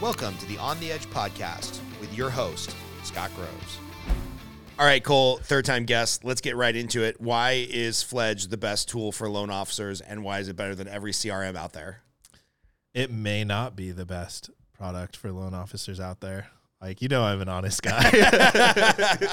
[0.00, 3.78] Welcome to the On the Edge podcast with your host, Scott Groves.
[4.78, 6.24] All right, Cole, third time guest.
[6.24, 7.20] Let's get right into it.
[7.20, 10.88] Why is Fledge the best tool for loan officers, and why is it better than
[10.88, 12.00] every CRM out there?
[12.94, 16.48] It may not be the best product for loan officers out there.
[16.80, 18.00] Like, you know, I'm an honest guy.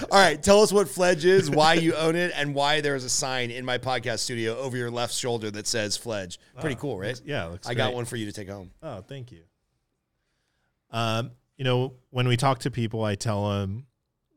[0.10, 3.10] All right, tell us what Fledge is, why you own it, and why there's a
[3.10, 6.38] sign in my podcast studio over your left shoulder that says Fledge.
[6.58, 7.08] Pretty Oh, cool, right?
[7.08, 7.96] looks- yeah, looks I got great.
[7.96, 8.70] one for you to take home.
[8.82, 9.40] Oh, thank you.
[10.90, 13.86] Um, you know, when we talk to people, I tell them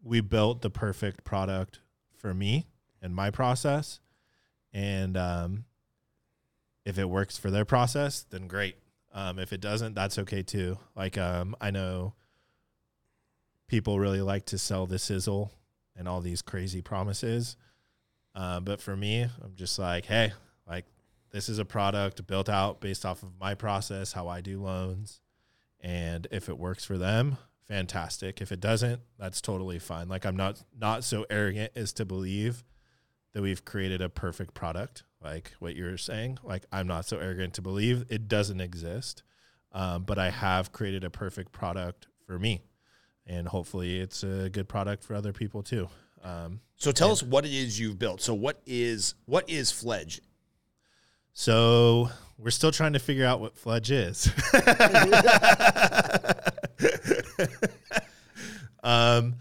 [0.03, 1.79] we built the perfect product
[2.17, 2.67] for me
[3.01, 3.99] and my process,
[4.73, 5.65] and um,
[6.85, 8.75] if it works for their process, then great.
[9.13, 10.77] Um, if it doesn't, that's okay too.
[10.95, 12.13] Like, um, I know
[13.67, 15.51] people really like to sell the sizzle
[15.95, 17.57] and all these crazy promises,
[18.35, 20.33] uh, but for me, I'm just like, hey,
[20.67, 20.85] like
[21.31, 25.21] this is a product built out based off of my process, how I do loans.
[25.81, 28.41] And if it works for them, fantastic.
[28.41, 30.09] If it doesn't, that's totally fine.
[30.09, 32.63] Like I'm not not so arrogant as to believe
[33.33, 36.39] that we've created a perfect product, like what you're saying.
[36.43, 39.23] Like I'm not so arrogant to believe it doesn't exist.
[39.71, 42.63] Um, but I have created a perfect product for me.
[43.27, 45.87] And hopefully it's a good product for other people too.
[46.23, 48.19] Um, So tell us what it is you've built.
[48.21, 50.21] So what is what is Fledge?
[51.39, 54.29] So we're still trying to figure out what Fledge is.
[58.83, 59.35] um,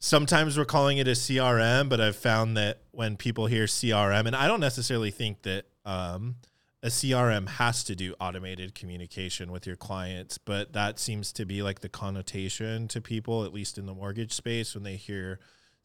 [0.00, 4.34] sometimes we're calling it a CRM, but I've found that when people hear CRM, and
[4.34, 6.38] I don't necessarily think that um,
[6.82, 11.62] a CRM has to do automated communication with your clients, but that seems to be
[11.62, 15.38] like the connotation to people, at least in the mortgage space, when they hear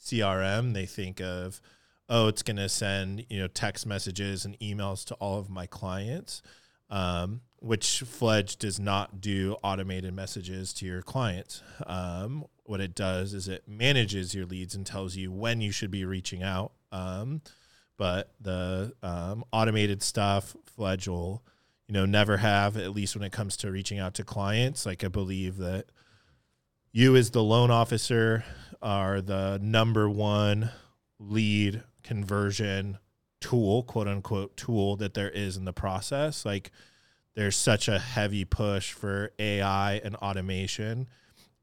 [0.04, 1.62] CRM, they think of
[2.10, 5.66] oh, it's going to send you know text messages and emails to all of my
[5.66, 6.42] clients,
[6.90, 11.62] um, which Fledge does not do automated messages to your clients.
[11.86, 15.92] Um, what it does is it manages your leads and tells you when you should
[15.92, 16.74] be reaching out.
[16.92, 17.42] Um,
[17.98, 21.44] but the um, automated stuff, Fledge will,
[21.88, 22.78] you know, never have.
[22.78, 25.88] At least when it comes to reaching out to clients, like I believe that
[26.92, 28.44] you as the loan officer
[28.82, 30.70] are the number one
[31.20, 32.98] lead conversion
[33.42, 36.46] tool, quote unquote tool that there is in the process.
[36.46, 36.72] Like
[37.36, 41.10] there's such a heavy push for AI and automation.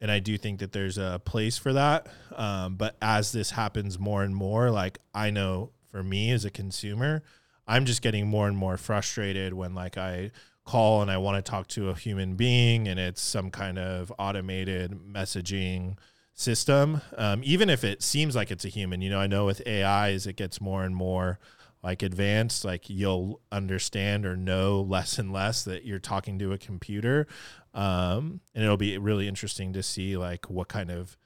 [0.02, 2.08] And I do think that there's a place for that.
[2.36, 6.50] Um, but as this happens more and more, like I know for me as a
[6.50, 7.22] consumer,
[7.66, 10.30] I'm just getting more and more frustrated when like I
[10.66, 14.12] call and I want to talk to a human being and it's some kind of
[14.18, 15.96] automated messaging
[16.34, 17.00] system.
[17.16, 20.10] Um, even if it seems like it's a human, you know, I know with AI
[20.10, 21.38] as it gets more and more
[21.82, 26.58] like advanced, like you'll understand or know less and less that you're talking to a
[26.58, 27.26] computer.
[27.72, 31.16] Um, and it'll be really interesting to see like what kind of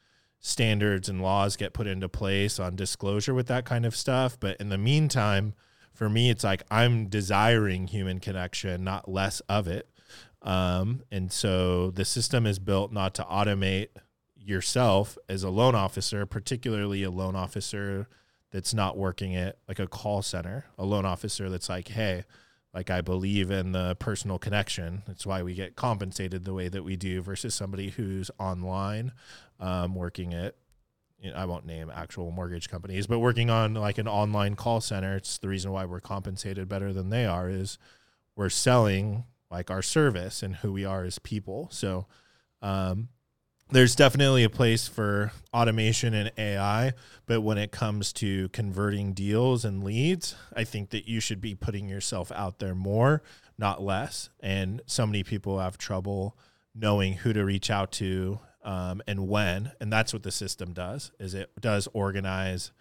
[0.40, 4.38] standards and laws get put into place on disclosure with that kind of stuff.
[4.38, 5.54] But in the meantime,
[5.94, 9.88] for me, it's like I'm desiring human connection, not less of it.
[10.42, 13.88] Um, and so the system is built not to automate
[14.48, 18.08] yourself as a loan officer, particularly a loan officer
[18.50, 22.24] that's not working at like a call center, a loan officer that's like, hey,
[22.72, 25.02] like I believe in the personal connection.
[25.06, 29.12] That's why we get compensated the way that we do versus somebody who's online
[29.60, 30.54] um, working at
[31.20, 34.80] you know, I won't name actual mortgage companies, but working on like an online call
[34.80, 37.78] center, it's the reason why we're compensated better than they are is
[38.36, 41.68] we're selling like our service and who we are as people.
[41.72, 42.06] So
[42.62, 43.08] um,
[43.70, 46.92] there's definitely a place for automation and AI,
[47.26, 51.54] but when it comes to converting deals and leads, I think that you should be
[51.54, 53.22] putting yourself out there more,
[53.58, 54.30] not less.
[54.40, 56.36] And so many people have trouble
[56.74, 61.12] knowing who to reach out to um, and when, and that's what the system does.
[61.18, 62.72] Is it does organize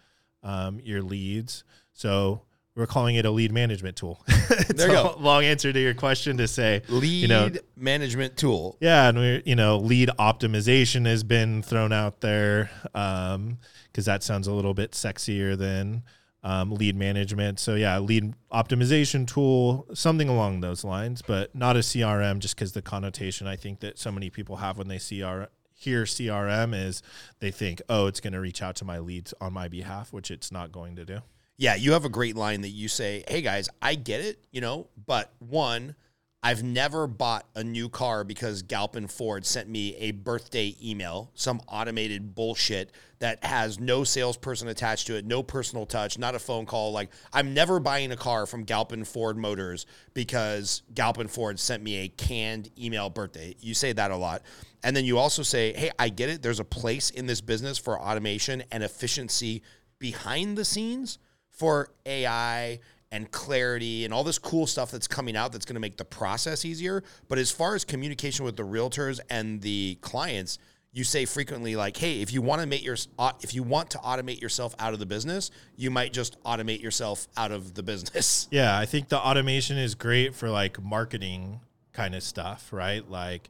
[0.43, 1.63] um, your leads.
[1.93, 2.41] So
[2.77, 4.23] we're calling it a lead management tool.
[4.69, 5.17] There you go.
[5.19, 8.77] long answer to your question to say Lead know- management tool.
[8.79, 14.47] yeah, and we you know lead optimization has been thrown out there because that sounds
[14.47, 16.03] a little bit sexier than
[16.43, 17.59] um, lead management.
[17.59, 22.73] So yeah, lead optimization tool, something along those lines, but not a CRM, just because
[22.73, 26.73] the connotation I think that so many people have when they see our hear CRM
[26.75, 27.01] is
[27.39, 30.31] they think, oh, it's going to reach out to my leads on my behalf, which
[30.31, 31.19] it's not going to do.
[31.57, 34.61] Yeah, you have a great line that you say, "Hey guys, I get it, you
[34.61, 35.95] know, but one,
[36.43, 41.59] I've never bought a new car because Galpin Ford sent me a birthday email, some
[41.67, 46.67] automated bullshit that has no salesperson attached to it, no personal touch, not a phone
[46.67, 46.91] call.
[46.91, 52.05] Like, I'm never buying a car from Galpin Ford Motors because Galpin Ford sent me
[52.05, 53.55] a canned email birthday.
[53.59, 54.43] You say that a lot.
[54.83, 56.43] And then you also say, hey, I get it.
[56.43, 59.63] There's a place in this business for automation and efficiency
[59.99, 61.17] behind the scenes
[61.57, 62.79] for AI
[63.11, 66.05] and clarity and all this cool stuff that's coming out that's going to make the
[66.05, 67.03] process easier.
[67.27, 70.59] But as far as communication with the realtors and the clients,
[70.93, 72.97] you say frequently like, "Hey, if you want to make your
[73.41, 77.27] if you want to automate yourself out of the business, you might just automate yourself
[77.37, 81.59] out of the business." Yeah, I think the automation is great for like marketing
[81.93, 83.07] kind of stuff, right?
[83.09, 83.49] Like,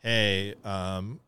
[0.00, 1.20] hey, um,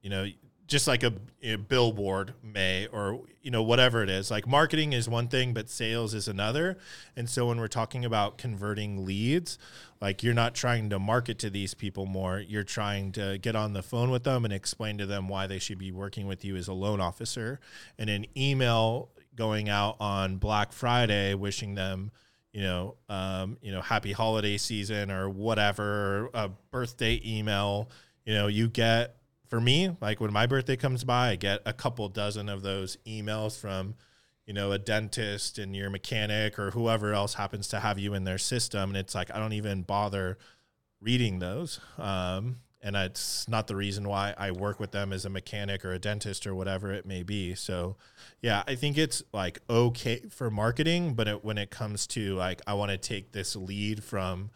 [0.00, 0.26] you know,
[0.66, 1.12] just like a,
[1.42, 4.30] a, billboard may or you know whatever it is.
[4.30, 6.78] Like marketing is one thing but sales is another.
[7.16, 9.58] And so when we're talking about converting leads
[10.00, 12.40] like you're not trying to market to these people more.
[12.40, 15.58] You're trying to get on the phone with them and explain to them why they
[15.58, 17.60] should be working with you as a loan officer.
[17.98, 22.10] And an email going out on black friday wishing them
[22.52, 27.88] you know um, you know happy holiday season or whatever a birthday email
[28.24, 29.16] you know you get
[29.52, 32.96] for me, like when my birthday comes by, I get a couple dozen of those
[33.06, 33.96] emails from,
[34.46, 38.24] you know, a dentist and your mechanic or whoever else happens to have you in
[38.24, 38.88] their system.
[38.88, 40.38] And it's like, I don't even bother
[41.02, 41.80] reading those.
[41.98, 45.92] Um, and it's not the reason why I work with them as a mechanic or
[45.92, 47.54] a dentist or whatever it may be.
[47.54, 47.96] So,
[48.40, 52.62] yeah, I think it's like okay for marketing, but it, when it comes to like,
[52.66, 54.48] I want to take this lead from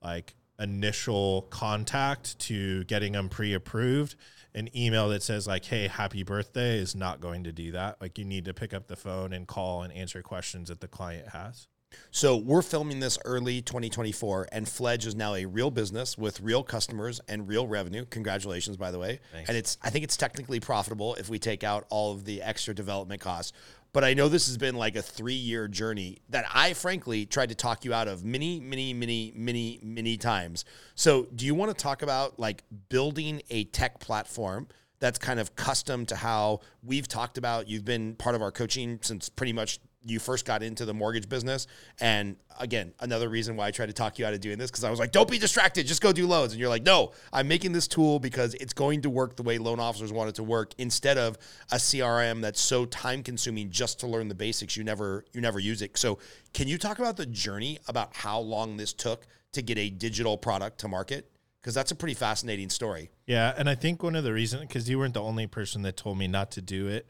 [0.00, 4.14] like initial contact to getting them pre-approved
[4.56, 8.00] an email that says like hey happy birthday is not going to do that.
[8.00, 10.88] Like you need to pick up the phone and call and answer questions that the
[10.88, 11.68] client has
[12.10, 16.62] so we're filming this early 2024 and Fledge is now a real business with real
[16.62, 18.04] customers and real revenue.
[18.06, 19.20] Congratulations by the way.
[19.32, 19.48] Thanks.
[19.48, 22.74] And it's I think it's technically profitable if we take out all of the extra
[22.74, 23.52] development costs.
[23.92, 27.48] But I know this has been like a three year journey that I frankly tried
[27.48, 30.66] to talk you out of many, many, many, many, many times.
[30.94, 34.68] So, do you want to talk about like building a tech platform
[34.98, 37.68] that's kind of custom to how we've talked about?
[37.68, 41.28] You've been part of our coaching since pretty much you first got into the mortgage
[41.28, 41.66] business.
[42.00, 44.84] And again, another reason why I tried to talk you out of doing this because
[44.84, 46.52] I was like, don't be distracted, just go do loans.
[46.52, 49.58] And you're like, no, I'm making this tool because it's going to work the way
[49.58, 51.36] loan officers want it to work instead of
[51.72, 54.76] a CRM that's so time consuming just to learn the basics.
[54.76, 55.96] You never you never use it.
[55.98, 56.18] So
[56.54, 60.38] can you talk about the journey about how long this took to get a digital
[60.38, 61.30] product to market?
[61.60, 63.10] Because that's a pretty fascinating story.
[63.26, 63.52] Yeah.
[63.56, 66.16] And I think one of the reasons, because you weren't the only person that told
[66.16, 67.06] me not to do it.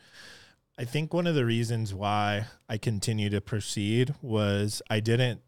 [0.78, 5.40] I think one of the reasons why I continue to proceed was I didn't,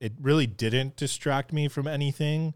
[0.00, 2.54] it really didn't distract me from anything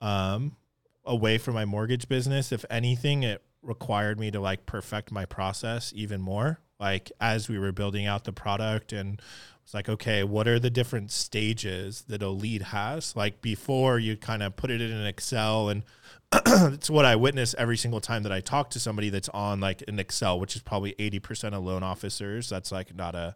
[0.00, 0.56] um,
[1.04, 2.52] away from my mortgage business.
[2.52, 6.60] If anything, it required me to like perfect my process even more.
[6.78, 9.20] Like as we were building out the product and
[9.64, 13.16] it's like, okay, what are the different stages that a lead has?
[13.16, 15.82] Like before you kind of put it in an Excel and
[16.46, 19.82] it's what I witness every single time that I talk to somebody that's on like
[19.88, 22.48] an Excel, which is probably 80% of loan officers.
[22.48, 23.34] That's like not a,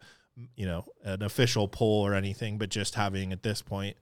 [0.56, 3.96] you know, an official poll or anything, but just having at this point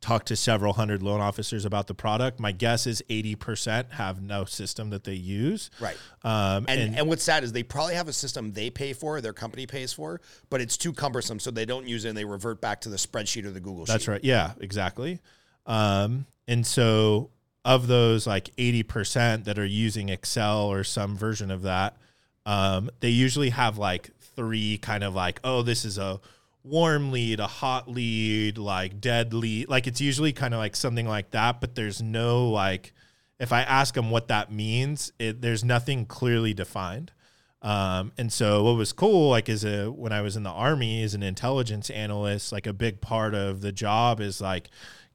[0.00, 2.40] talked to several hundred loan officers about the product.
[2.40, 5.70] My guess is 80% have no system that they use.
[5.80, 5.96] Right.
[6.24, 9.20] Um, and, and, and what's sad is they probably have a system they pay for,
[9.20, 11.38] their company pays for, but it's too cumbersome.
[11.38, 13.86] So they don't use it and they revert back to the spreadsheet or the Google
[13.86, 13.92] sheet.
[13.92, 14.22] That's right.
[14.24, 15.20] Yeah, exactly.
[15.66, 17.30] Um, and so
[17.64, 21.96] of those like 80% that are using Excel or some version of that,
[22.44, 26.20] um, they usually have like three kind of like, oh, this is a
[26.64, 29.68] warm lead, a hot lead, like dead lead.
[29.68, 32.92] Like it's usually kind of like something like that, but there's no like,
[33.38, 37.12] if I ask them what that means, it, there's nothing clearly defined.
[37.60, 41.02] Um, and so what was cool, like as a, when I was in the army
[41.04, 44.68] as an intelligence analyst, like a big part of the job is like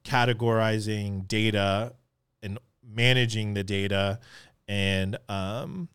[0.05, 1.93] categorizing data
[2.89, 4.19] managing the data
[4.67, 5.89] and um,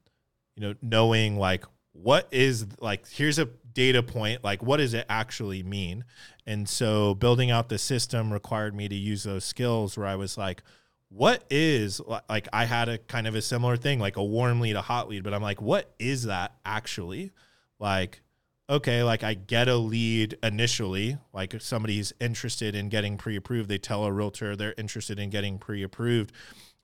[0.57, 5.07] you know knowing like what is like here's a data point like what does it
[5.09, 6.05] actually mean
[6.47, 10.37] and so building out the system required me to use those skills where i was
[10.37, 10.63] like
[11.09, 14.77] what is like i had a kind of a similar thing like a warm lead
[14.77, 17.31] a hot lead but i'm like what is that actually
[17.79, 18.23] like
[18.71, 23.77] okay, like I get a lead initially, like if somebody's interested in getting pre-approved, they
[23.77, 26.33] tell a realtor they're interested in getting pre-approved.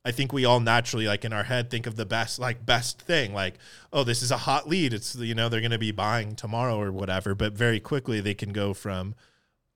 [0.08, 3.00] I think we all naturally like in our head think of the best like best
[3.00, 3.54] thing like
[3.92, 6.80] oh this is a hot lead it's you know they're going to be buying tomorrow
[6.80, 9.14] or whatever but very quickly they can go from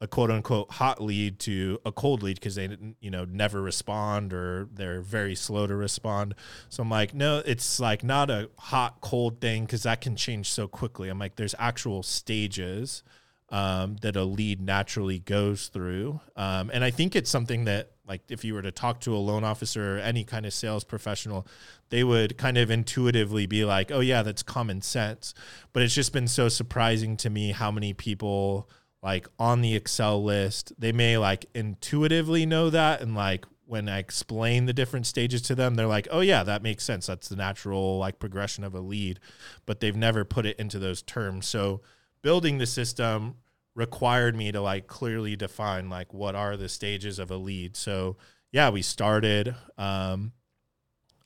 [0.02, 3.62] a quote unquote hot lead to a cold lead because they didn't, you know, never
[3.62, 6.34] respond or they're very slow to respond.
[6.68, 10.50] So I'm like, no, it's like not a hot cold thing because that can change
[10.50, 11.08] so quickly.
[11.08, 13.04] I'm like, there's actual stages
[13.50, 16.20] um, that a lead naturally goes through.
[16.34, 19.18] Um, and I think it's something that, like, if you were to talk to a
[19.18, 21.46] loan officer or any kind of sales professional,
[21.90, 25.34] they would kind of intuitively be like, oh, yeah, that's common sense.
[25.72, 28.68] But it's just been so surprising to me how many people,
[29.02, 33.00] like, on the Excel list, they may like intuitively know that.
[33.00, 36.62] And, like, when I explain the different stages to them, they're like, oh, yeah, that
[36.62, 37.06] makes sense.
[37.06, 39.20] That's the natural, like, progression of a lead.
[39.64, 41.46] But they've never put it into those terms.
[41.46, 41.82] So,
[42.20, 43.36] building the system
[43.74, 47.76] required me to like clearly define like what are the stages of a lead.
[47.76, 48.16] So
[48.50, 50.32] yeah, we started um,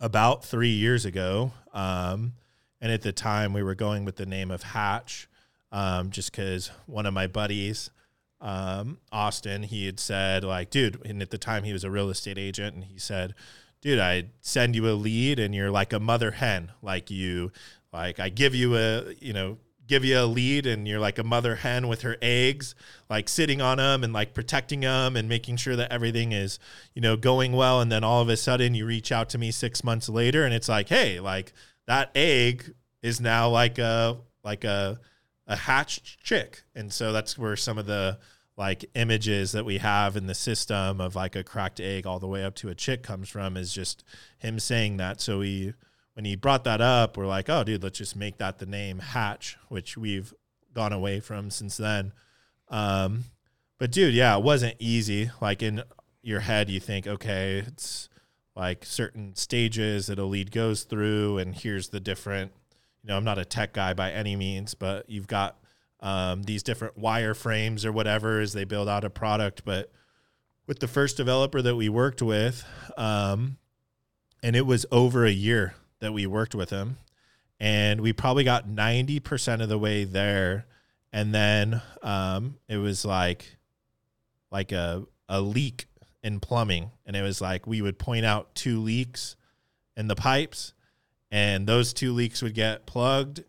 [0.01, 2.35] about three years ago, um,
[2.81, 5.29] and at the time we were going with the name of Hatch,
[5.73, 7.91] um, just because one of my buddies,
[8.41, 12.11] um, Austin, he had said like, dude, and at the time he was a real
[12.11, 13.35] estate agent, and he said,
[13.81, 17.51] dude, I send you a lead, and you're like a mother hen, like you,
[17.93, 21.25] like I give you a, you know give you a lead and you're like a
[21.25, 22.75] mother hen with her eggs
[23.09, 26.59] like sitting on them and like protecting them and making sure that everything is
[26.95, 27.81] you know going well.
[27.81, 30.55] And then all of a sudden you reach out to me 6 months later and
[30.55, 31.53] it's like hey like
[31.87, 34.99] that egg is now like a like a
[35.47, 36.63] a hatched chick.
[36.75, 38.19] And so that's where some of the
[38.57, 42.27] like images that we have in the system of like a cracked egg all the
[42.27, 44.03] way up to a chick comes from is just
[44.39, 45.21] him saying that.
[45.21, 45.75] So we
[46.17, 49.01] when he brought that up, we're like, oh, dude, let's just make that the name
[49.01, 50.33] Hatch, which we've
[50.73, 52.13] gone away from since then.
[52.71, 53.25] Um,
[53.79, 55.31] but dude, yeah, it wasn't easy.
[55.43, 55.83] Like in
[56.23, 58.09] your head, you think, okay, it's
[58.55, 62.51] like certain stages that a lead goes through, and here's the different.
[63.03, 65.59] You know, I'm not a tech guy by any means, but you've got
[66.01, 69.67] um, these different wireframes or whatever as they build out a product.
[69.67, 69.93] But
[70.67, 72.65] with the first developer that we worked with,
[72.97, 73.59] um,
[74.43, 75.75] and it was over a year
[76.07, 76.97] that we worked with him,
[77.61, 80.67] and we probably got ninety percent of the way there,
[81.13, 83.57] and then um, it was like
[84.51, 85.87] like a a leak
[86.23, 89.37] in plumbing, and it was like we would point out two leaks
[89.97, 90.73] in the pipes,
[91.31, 93.43] and those two leaks would get plugged,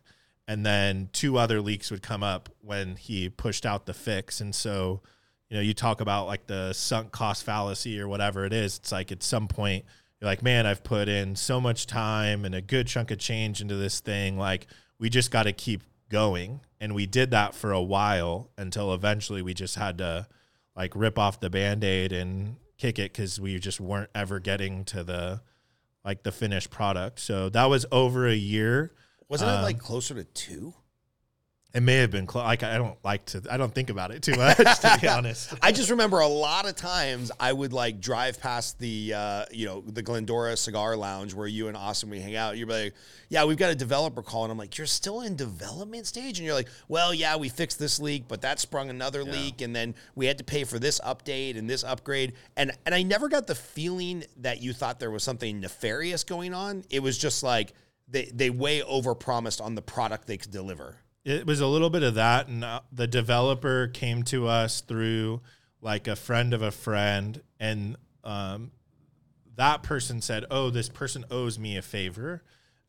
[0.48, 4.56] and then two other leaks would come up when he pushed out the fix, and
[4.56, 5.02] so
[5.50, 8.92] you know you talk about like the sunk cost fallacy or whatever it is it's
[8.92, 9.86] like at some point
[10.19, 13.62] you're like, man, I've put in so much time and a good chunk of change
[13.62, 14.38] into this thing.
[14.38, 14.67] Like,
[15.00, 16.62] we just got to keep going.
[16.79, 20.27] And we did that for a while until eventually we just had to
[20.75, 24.86] like rip off the band aid and kick it because we just weren't ever getting
[24.86, 25.41] to the
[26.05, 27.19] like the finished product.
[27.19, 28.93] So that was over a year.
[29.27, 30.74] Wasn't um, it like closer to two?
[31.74, 32.43] It may have been close.
[32.43, 33.43] Like I don't like to.
[33.51, 35.53] I don't think about it too much, to be honest.
[35.62, 39.65] I just remember a lot of times I would like drive past the, uh, you
[39.65, 42.57] know, the Glendora Cigar Lounge where you and Austin we hang out.
[42.57, 42.93] You're like,
[43.27, 46.45] "Yeah, we've got a developer call," and I'm like, "You're still in development stage?" And
[46.45, 49.33] you're like, "Well, yeah, we fixed this leak, but that sprung another yeah.
[49.33, 52.95] leak, and then we had to pay for this update and this upgrade." And and
[52.95, 56.86] I never got the feeling that you thought there was something nefarious going on.
[56.89, 57.74] It was just like
[58.07, 60.95] they they way over promised on the product they could deliver
[61.27, 65.41] it was a little bit of that and uh, the developer came to us through
[65.81, 68.72] like a friend of a friend and um,
[69.57, 72.43] that person said oh this person owes me a favor.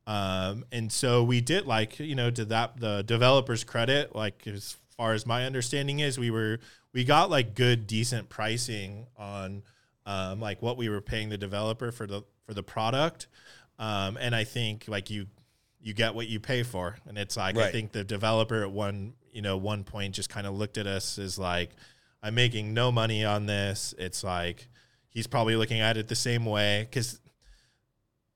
[0.06, 4.76] Um, and so we did like you know to that the developer's credit like as
[4.96, 6.60] far as my understanding is we were
[6.92, 9.64] we got like good decent pricing on
[10.06, 13.26] um, like what we were paying the developer for the for the product.
[13.80, 15.26] Um, and i think like you
[15.80, 16.96] you get what you pay for.
[17.06, 17.66] And it's like right.
[17.66, 20.86] I think the developer at one you know one point just kind of looked at
[20.86, 21.70] us as like
[22.22, 23.94] I'm making no money on this.
[23.98, 24.68] It's like
[25.08, 27.20] he's probably looking at it the same way because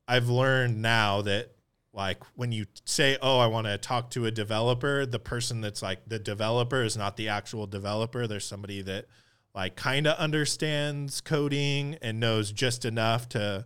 [0.07, 1.51] I've learned now that
[1.93, 5.81] like when you say oh I want to talk to a developer, the person that's
[5.81, 8.27] like the developer is not the actual developer.
[8.27, 9.05] There's somebody that
[9.53, 13.65] like kind of understands coding and knows just enough to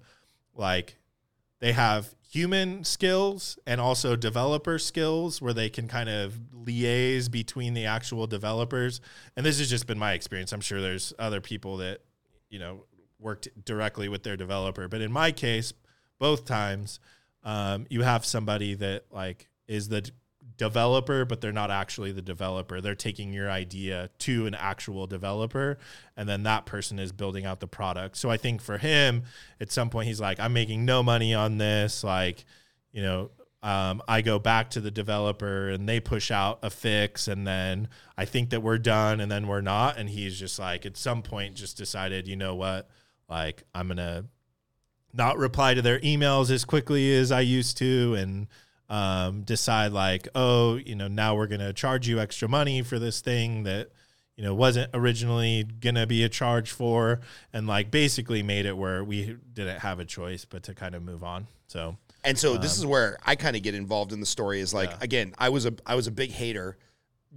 [0.55, 0.97] like
[1.59, 6.33] they have human skills and also developer skills where they can kind of
[6.65, 8.99] liaise between the actual developers.
[9.35, 10.51] And this has just been my experience.
[10.51, 11.99] I'm sure there's other people that,
[12.49, 12.83] you know,
[13.19, 14.87] worked directly with their developer.
[14.87, 15.73] But in my case,
[16.19, 16.99] both times,
[17.43, 20.09] um, you have somebody that like is the
[20.57, 22.81] developer, but they're not actually the developer.
[22.81, 25.77] They're taking your idea to an actual developer,
[26.15, 28.17] and then that person is building out the product.
[28.17, 29.23] So I think for him,
[29.61, 32.03] at some point, he's like, I'm making no money on this.
[32.03, 32.45] Like,
[32.91, 33.31] you know,
[33.63, 37.89] um, I go back to the developer and they push out a fix, and then
[38.17, 39.97] I think that we're done, and then we're not.
[39.97, 42.89] And he's just like, at some point, just decided, you know what,
[43.29, 44.25] like I'm gonna
[45.13, 48.47] not reply to their emails as quickly as I used to, and
[48.89, 53.21] um, decide like, oh, you know, now we're gonna charge you extra money for this
[53.21, 53.89] thing that
[54.35, 57.19] you know wasn't originally gonna be a charge for,
[57.51, 61.03] and like basically made it where we didn't have a choice but to kind of
[61.03, 61.47] move on.
[61.67, 64.61] So And so this is where I kind of get involved in the story.
[64.61, 64.97] Is like Yeah.
[65.01, 66.77] again, I was a I was a big hater,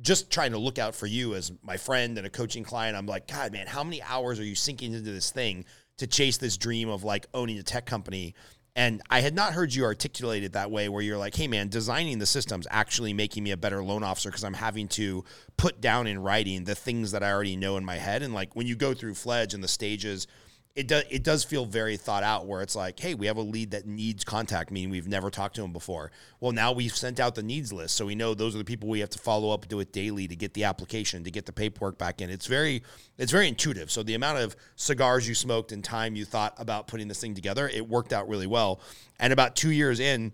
[0.03, 2.97] just trying to look out for you as my friend and a coaching client.
[2.97, 5.65] I'm like, God, man, how many hours are you sinking into this thing
[5.97, 8.35] to chase this dream of like owning a tech company?
[8.77, 11.69] And I had not heard you articulate it that way, where you're like, hey, man,
[11.69, 15.25] designing the system's actually making me a better loan officer because I'm having to
[15.57, 18.23] put down in writing the things that I already know in my head.
[18.23, 20.27] And like when you go through Fledge and the stages,
[20.77, 23.43] it does it does feel very thought out where it's like hey we have a
[23.43, 26.13] lead that needs contact meaning we've never talked to him before.
[26.39, 27.97] Well now we've sent out the needs list.
[27.97, 30.29] So we know those are the people we have to follow up do it daily
[30.29, 32.31] to get the application to get the paperwork back in.
[32.31, 32.83] It's very
[33.19, 33.91] it's very intuitive.
[33.91, 37.35] So the amount of cigars you smoked and time you thought about putting this thing
[37.35, 38.81] together it worked out really well.
[39.19, 40.33] And about two years in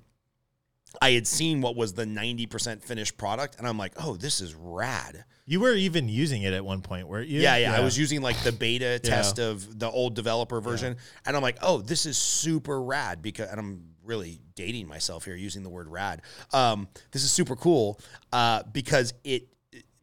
[1.02, 4.54] I had seen what was the 90% finished product and I'm like, oh, this is
[4.54, 5.24] rad.
[5.46, 7.40] you were even using it at one point, weren't you?
[7.40, 7.76] Yeah, yeah.
[7.76, 11.58] I was using like the beta test of the old developer version, and I'm like,
[11.62, 15.88] oh, this is super rad because, and I'm really dating myself here using the word
[15.88, 16.22] rad.
[16.52, 18.00] Um, this is super cool
[18.32, 19.48] uh, because it.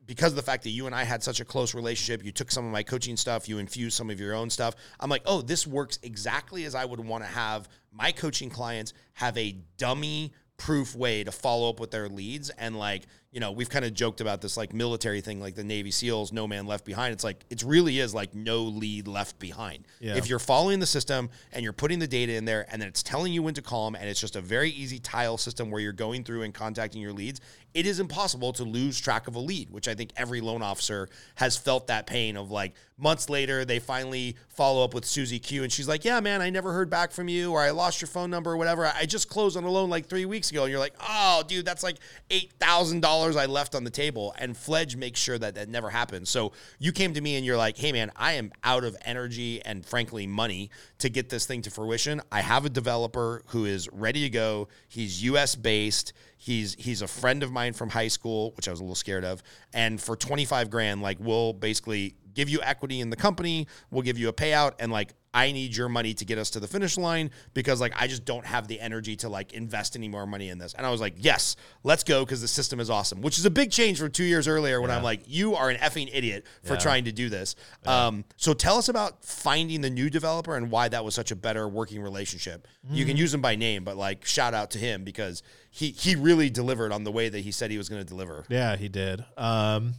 [0.06, 2.52] Because of the fact that you and I had such a close relationship, you took
[2.52, 4.76] some of my coaching stuff, you infused some of your own stuff.
[5.00, 8.92] I'm like, oh, this works exactly as I would want to have my coaching clients
[9.14, 13.04] have a dummy proof way to follow up with their leads and like
[13.34, 16.32] you know we've kind of joked about this like military thing like the navy seals
[16.32, 17.12] no man left behind.
[17.14, 19.86] It's like it really is like no lead left behind.
[20.00, 20.16] Yeah.
[20.16, 23.02] if you're following the system and you're putting the data in there and then it's
[23.02, 25.82] telling you when to call them and it's just a very easy tile system where
[25.82, 27.42] you're going through and contacting your leads
[27.74, 31.08] it is impossible to lose track of a lead which i think every loan officer
[31.36, 35.64] has felt that pain of like months later they finally follow up with susie q
[35.64, 38.08] and she's like yeah man i never heard back from you or i lost your
[38.08, 38.86] phone number or whatever.
[38.86, 41.66] I just closed on a loan like three weeks ago and you're like oh dude
[41.66, 41.98] that's like
[42.30, 43.02] $8000
[43.38, 46.30] i left on the table and fledge makes sure that that never happens.
[46.30, 49.62] So you came to me and you're like hey man i am out of energy
[49.64, 52.22] and frankly money to get this thing to fruition.
[52.32, 54.68] I have a developer who is ready to go.
[54.88, 58.82] He's us based He's he's a friend of mine from high school, which I was
[58.82, 59.42] a little scared of.
[59.74, 64.18] And for 25 grand, like we'll basically give you equity in the company, we'll give
[64.18, 66.98] you a payout and like I need your money to get us to the finish
[66.98, 70.50] line because like I just don't have the energy to like invest any more money
[70.50, 70.74] in this.
[70.76, 73.50] And I was like, "Yes, let's go because the system is awesome." Which is a
[73.50, 76.74] big change from 2 years earlier when I'm like, "You are an effing idiot for
[76.74, 76.80] Yeah.
[76.80, 80.88] trying to do this." Um so tell us about finding the new developer and why
[80.90, 82.68] that was such a better working relationship.
[82.92, 85.42] You can use him by name, but like shout out to him because
[85.72, 88.46] he he really delivered on the way that he said he was going to deliver.
[88.50, 89.26] Yeah, he did.
[89.36, 89.96] Um,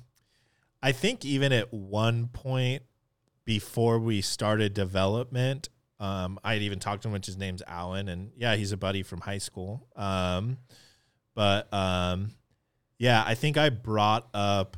[0.82, 2.82] I think even at one point
[3.44, 5.68] before we started development,
[6.00, 8.76] um, I had even talked to him, which his name's Alan, and yeah, he's a
[8.76, 9.86] buddy from high school.
[9.96, 10.58] Um,
[11.34, 12.30] but um,
[12.98, 14.76] yeah, I think I brought up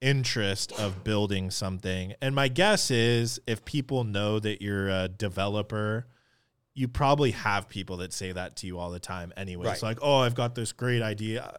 [0.00, 6.06] interest of building something, and my guess is if people know that you're a developer.
[6.74, 9.66] You probably have people that say that to you all the time anyway.
[9.66, 9.72] Right.
[9.72, 11.58] It's like, oh, I've got this great idea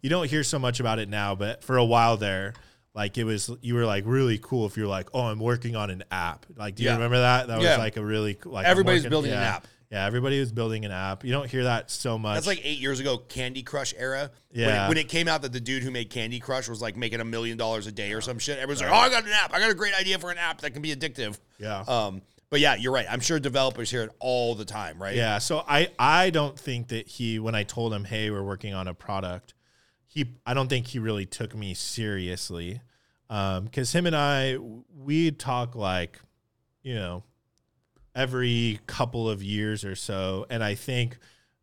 [0.00, 2.54] you don't hear so much about it now, but for a while there,
[2.96, 5.90] like it was, you were like really cool if you're like, oh, I'm working on
[5.90, 6.46] an app.
[6.56, 6.94] Like, do you Yeah.
[6.94, 7.46] remember that?
[7.46, 7.70] That Yeah.
[7.72, 9.66] was like a really like Everybody's working- building an app.
[9.92, 11.24] Yeah, everybody was building an app.
[11.24, 12.34] You don't hear that so much.
[12.34, 14.32] That's like eight years ago, Candy Crush era.
[14.50, 14.88] When it, Yeah.
[14.88, 17.24] when it came out that the dude who made Candy Crush was like making a
[17.24, 18.58] million dollars a day or some shit.
[18.58, 19.54] Everyone's like, "Oh, I got an app.
[19.54, 21.84] I got a great idea for an app that can be addictive." yeah.
[21.86, 23.06] Um, but yeah, you're right.
[23.08, 25.14] I'm sure developers hear it all the time, right?
[25.14, 28.74] Yeah, so I I don't think that he when I told him, "Hey, we're working
[28.74, 29.54] on a product,"
[30.16, 32.80] he I don't think he really took me seriously.
[33.28, 36.20] Um cuz him and I we talk like,
[36.82, 37.22] you know,
[38.14, 41.18] every couple of years or so, and I think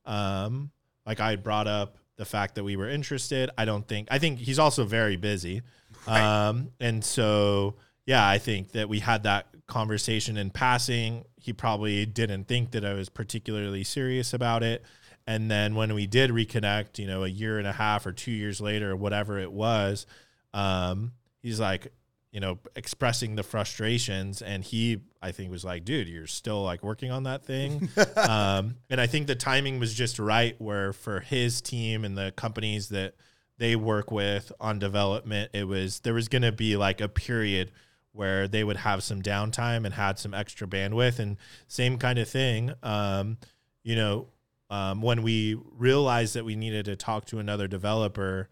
[0.06, 0.70] um
[1.04, 3.50] like I brought up the fact that we were interested.
[3.58, 5.63] I don't think I think he's also very busy.
[6.08, 6.22] Right.
[6.22, 11.26] Um and so yeah, I think that we had that conversation in passing.
[11.38, 14.84] He probably didn't think that I was particularly serious about it.
[15.25, 18.31] And then when we did reconnect, you know, a year and a half or two
[18.31, 20.05] years later, or whatever it was,
[20.53, 21.91] um, he's like,
[22.31, 24.41] you know, expressing the frustrations.
[24.41, 27.89] And he, I think, was like, dude, you're still like working on that thing.
[28.17, 32.33] um, and I think the timing was just right where for his team and the
[32.36, 33.13] companies that
[33.59, 37.71] they work with on development, it was, there was going to be like a period
[38.13, 42.27] where they would have some downtime and had some extra bandwidth and same kind of
[42.27, 42.73] thing.
[42.81, 43.38] Um,
[43.83, 44.27] you know,
[44.69, 48.49] um, when we realized that we needed to talk to another developer,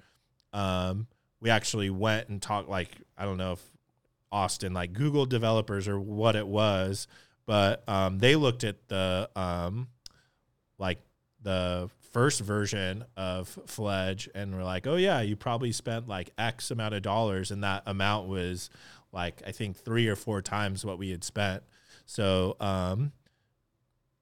[0.53, 1.07] um,
[1.39, 3.63] we actually went and talked like I don't know if
[4.31, 7.07] Austin like Google developers or what it was,
[7.45, 9.87] but um, they looked at the um,
[10.77, 10.99] like
[11.41, 16.71] the first version of Fledge and were like, oh yeah, you probably spent like X
[16.71, 18.69] amount of dollars, and that amount was
[19.11, 21.63] like I think three or four times what we had spent.
[22.05, 23.11] So, um,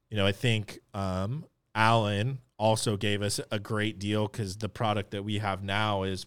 [0.09, 5.11] you know, I think um, Alan also gave us a great deal because the product
[5.11, 6.25] that we have now is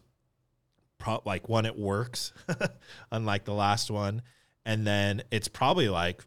[0.98, 2.32] pro- like one, it works,
[3.12, 4.22] unlike the last one,
[4.64, 6.24] and then it's probably like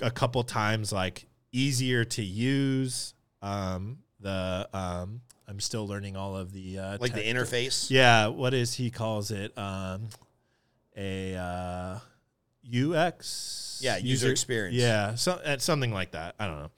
[0.00, 3.14] a couple times like easier to use.
[3.42, 7.90] Um, the um, I'm still learning all of the uh, like the interface.
[7.90, 9.56] yeah, what is he calls it?
[9.58, 10.08] Um,
[10.96, 11.98] a uh,
[12.66, 13.80] UX.
[13.82, 14.76] Yeah, user experience.
[14.76, 16.34] Yeah, so, uh, something like that.
[16.38, 16.70] I don't know.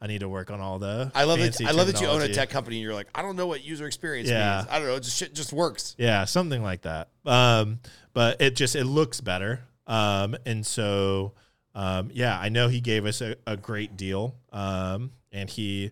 [0.00, 1.10] I need to work on all the.
[1.14, 1.60] I love it.
[1.66, 3.64] I love that you own a tech company and you're like, I don't know what
[3.64, 4.56] user experience Yeah.
[4.58, 4.68] means.
[4.70, 4.94] I don't know.
[4.96, 5.94] It just shit just works.
[5.98, 7.08] Yeah, something like that.
[7.24, 7.80] Um,
[8.12, 9.60] but it just it looks better.
[9.86, 11.32] Um, and so
[11.74, 14.34] um, yeah, I know he gave us a, a great deal.
[14.52, 15.90] Um, and he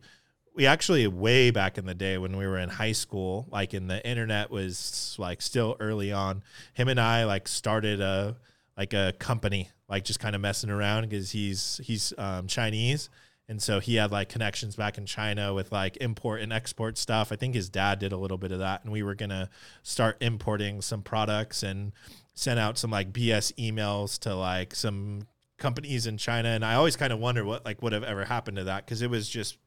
[0.54, 3.88] we actually way back in the day when we were in high school, like in
[3.88, 6.42] the internet was like still early on,
[6.74, 8.36] him and I like started a
[8.76, 13.08] like a company, like just kind of messing around because he's he's um, Chinese.
[13.48, 17.30] And so he had like connections back in China with like import and export stuff.
[17.30, 18.82] I think his dad did a little bit of that.
[18.84, 19.50] And we were going to
[19.82, 21.92] start importing some products and
[22.32, 25.26] send out some like BS emails to like some
[25.58, 26.48] companies in China.
[26.48, 29.02] And I always kind of wonder what like would have ever happened to that because
[29.02, 29.58] it was just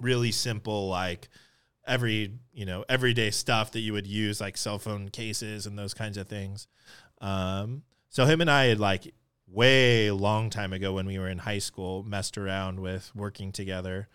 [0.00, 1.28] really simple, like
[1.86, 5.94] every, you know, everyday stuff that you would use, like cell phone cases and those
[5.94, 6.66] kinds of things.
[7.20, 9.14] Um, so him and I had like
[9.52, 14.08] way long time ago when we were in high school messed around with working together.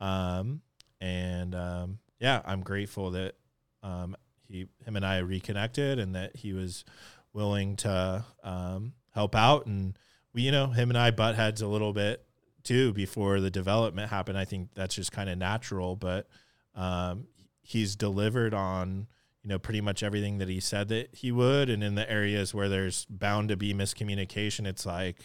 [0.00, 0.62] Um,
[1.00, 3.34] and um, yeah i'm grateful that
[3.82, 4.16] um,
[4.48, 6.84] he him and i reconnected and that he was
[7.32, 9.66] willing to um, help out.
[9.66, 9.98] And
[10.32, 12.24] we you know him and i butt heads a little bit
[12.62, 14.38] too before the development happened.
[14.38, 16.26] I think that's just kind of natural but
[16.74, 17.26] um,
[17.62, 19.06] he's delivered on
[19.44, 21.68] you know pretty much everything that he said that he would.
[21.68, 25.18] And in the areas where there's bound to be miscommunication it's like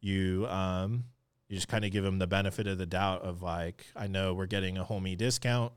[0.00, 1.04] you um
[1.48, 4.34] you just kind of give him the benefit of the doubt of like i know
[4.34, 5.72] we're getting a homie discount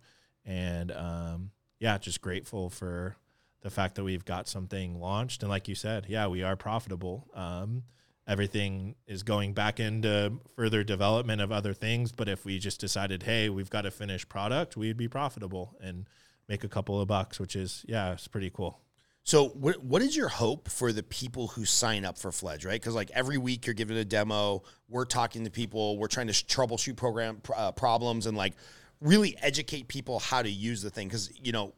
[0.46, 3.16] and um yeah just grateful for
[3.62, 5.42] the fact that we've got something launched.
[5.42, 7.28] And like you said yeah we are profitable.
[7.34, 7.84] Um
[8.28, 12.12] everything is going back into further development of other things.
[12.12, 15.76] But if we just decided hey we've got a finished product we'd be profitable.
[15.82, 16.08] And
[16.50, 18.82] make a couple of bucks which is yeah it's pretty cool
[19.24, 22.66] So, what what is your hope for the people who sign up for Fledge?
[22.66, 26.28] Right, because like every week you're giving a demo, we're talking to people, we're trying
[26.28, 28.54] to sh- troubleshoot program uh, problems, and like
[29.02, 31.08] really educate people how to use the thing.
[31.08, 31.74] Because you know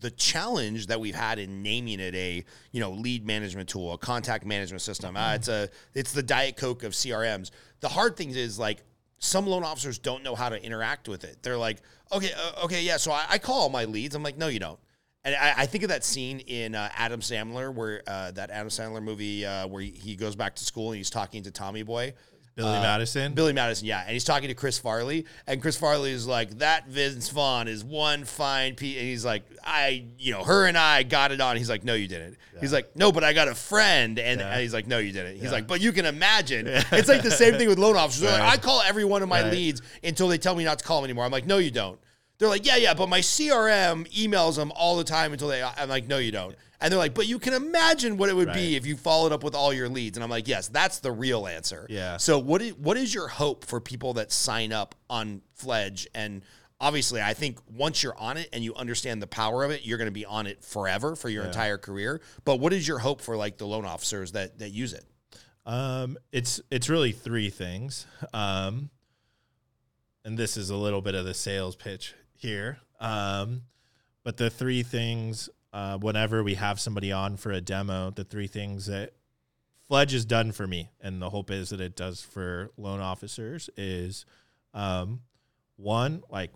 [0.00, 3.98] the challenge that we've had in naming it a you know lead management tool, a
[3.98, 5.16] contact management system.
[5.16, 7.50] Uh, it's a it's the diet coke of CRMs.
[7.80, 8.82] The hard thing is like
[9.18, 11.38] some loan officers don't know how to interact with it.
[11.42, 11.78] They're like,
[12.12, 12.96] okay, uh, okay, yeah.
[12.96, 14.14] So I, I call all my leads.
[14.14, 14.78] I'm like, no, you don't.
[15.24, 18.68] And I, I think of that scene in uh, Adam Sandler, where uh, that Adam
[18.68, 21.82] Sandler movie uh, where he, he goes back to school and he's talking to Tommy
[21.82, 22.14] Boy.
[22.56, 26.10] Billy uh, madison Billy Madison, yeah, and he's talking to Chris Farley, and Chris Farley
[26.10, 30.42] is like, "That Vince Vaughn is one fine piece," and he's like, "I, you know,
[30.42, 33.22] her and I got it on." He's like, "No, you didn't." He's like, "No, but
[33.22, 34.50] I got a friend," and, Yeah.
[34.50, 37.30] and he's like, "No, you didn't." He's like, "But you can imagine." It's like the
[37.30, 38.22] same thing with loan officers.
[38.22, 39.52] They're like, I call every one of my Right.
[39.52, 41.24] leads until they tell me not to call them anymore.
[41.26, 41.98] I'm like, "No, you don't."
[42.38, 45.88] They're like, "Yeah, yeah, but my CRM emails them all the time until they." I'm
[45.88, 48.76] like, "No, you don't." And they're like, "But you can imagine what it would be
[48.76, 51.46] if you followed up with all your leads." And I'm like, "Yes, that's the real
[51.46, 52.18] answer." Yeah.
[52.18, 56.06] So what is what is your hope for people that sign up on Fledge?
[56.14, 56.42] And
[56.78, 59.98] obviously, I think once you're on it and you understand the power of it, you're
[59.98, 62.20] going to be on it forever for your entire career.
[62.44, 65.04] But what is your hope for like the loan officers that that use it?
[65.64, 68.06] Um, it's it's really three things.
[68.34, 68.90] Um,
[70.24, 72.78] and this is a little bit of the sales pitch here.
[73.00, 73.62] Um,
[74.24, 78.46] but the three things, uh, whenever we have somebody on for a demo, the three
[78.46, 79.12] things that
[79.88, 83.70] Fledge has done for me, and the hope is that it does for loan officers,
[83.76, 84.26] is
[84.74, 85.20] um,
[85.76, 86.50] one like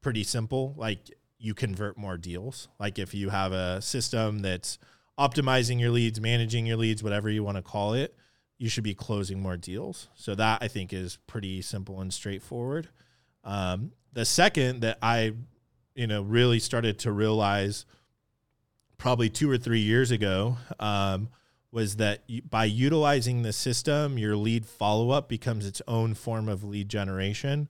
[0.00, 0.98] pretty simple, like
[1.38, 2.68] you convert more deals.
[2.80, 4.78] Like if you have a system that's
[5.18, 8.16] optimizing your leads, managing your leads, whatever you want to call it,
[8.58, 10.08] you should be closing more deals.
[10.14, 12.88] So that I think is pretty simple and straightforward.
[13.46, 15.32] Um, the second that I,
[15.94, 17.86] you know, really started to realize
[18.98, 21.28] probably two or three years ago um,
[21.70, 26.64] was that by utilizing the system, your lead follow up becomes its own form of
[26.64, 27.68] lead generation.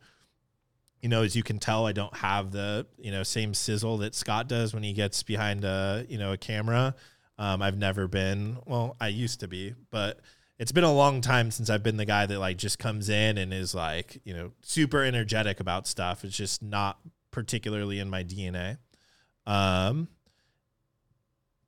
[1.02, 4.14] you know, as you can tell, I don't have the you know same sizzle that
[4.14, 6.94] Scott does when he gets behind a you know a camera.
[7.38, 8.58] Um, I've never been.
[8.66, 10.20] Well, I used to be, but
[10.58, 13.38] it's been a long time since I've been the guy that like just comes in
[13.38, 16.24] and is like you know super energetic about stuff.
[16.24, 16.98] It's just not
[17.30, 18.78] particularly in my DNA.
[19.46, 20.08] Um,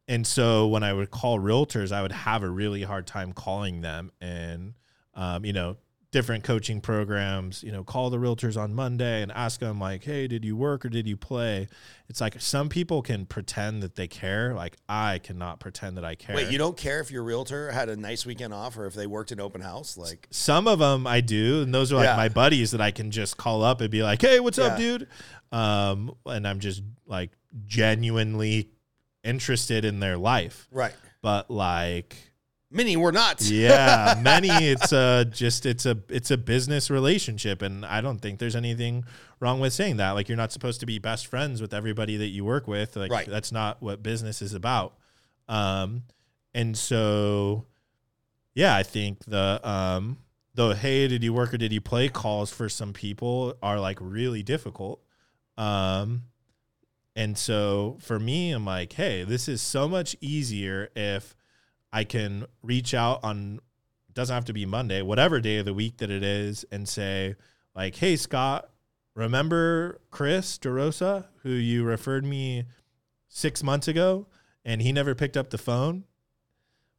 [0.08, 3.82] and so when I would call realtors, I would have a really hard time calling
[3.82, 4.72] them and,
[5.14, 5.76] um, you know,
[6.10, 10.26] different coaching programs, you know, call the realtors on Monday and ask them like, "Hey,
[10.26, 11.68] did you work or did you play?"
[12.08, 16.14] It's like some people can pretend that they care, like I cannot pretend that I
[16.14, 16.34] care.
[16.34, 19.06] Wait, you don't care if your realtor had a nice weekend off or if they
[19.06, 19.98] worked an open house?
[19.98, 22.16] Like, some of them I do, and those are like Yeah.
[22.16, 25.06] my buddies that I can just call up and be like, "Hey, what's up, dude?"
[25.52, 27.32] Um, and I'm just like
[27.66, 28.70] genuinely
[29.24, 30.68] interested in their life.
[30.70, 30.94] right.
[31.20, 32.16] But like
[32.70, 33.40] Many were not.
[33.42, 38.38] yeah many it's a just it's a it's a business relationship and i don't think
[38.38, 39.04] there's anything
[39.40, 40.10] wrong with saying that.
[40.12, 42.96] Like you're not supposed to be best friends with everybody that you work with.
[42.96, 43.28] Like Right.
[43.28, 44.94] that's not what business is about.
[45.48, 46.02] Um
[46.54, 47.66] and so
[48.54, 50.18] yeah i think the um
[50.54, 52.08] the hey did you work or did you play?
[52.08, 55.00] Calls for some people are like really difficult.
[55.56, 56.24] Um
[57.16, 61.34] and so for me i'm like hey this is so much easier if
[61.92, 63.60] I can reach out on
[64.12, 67.36] doesn't have to be Monday, whatever day of the week that it is, and say,
[67.74, 68.68] like, hey Scott,
[69.14, 72.64] remember Chris DeRosa, who you referred me
[73.28, 74.26] six months ago
[74.64, 76.04] and he never picked up the phone?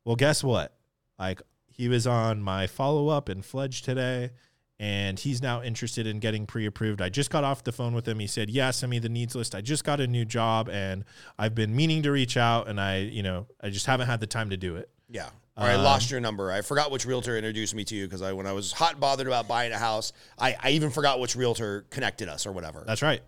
[0.06, 0.78] Well, guess what?
[1.18, 4.32] Like he was on my follow-up and Fledge today
[4.80, 7.02] and he's now interested in getting pre-approved.
[7.02, 8.20] I just got off the phone with him.
[8.20, 9.54] He said, "Yeah, send me the needs list.
[9.54, 11.04] I just got a new job and
[11.38, 14.28] I've been meaning to reach out and I, you know, I just haven't had the
[14.28, 15.30] time to do it." Yeah.
[15.58, 16.50] Or I Um, lost your number.
[16.52, 19.02] I forgot which realtor introduced me to you because I, when I was hot and
[19.02, 22.86] bothered about buying a house, I, I even forgot which realtor connected us or whatever.
[22.88, 23.22] That's right.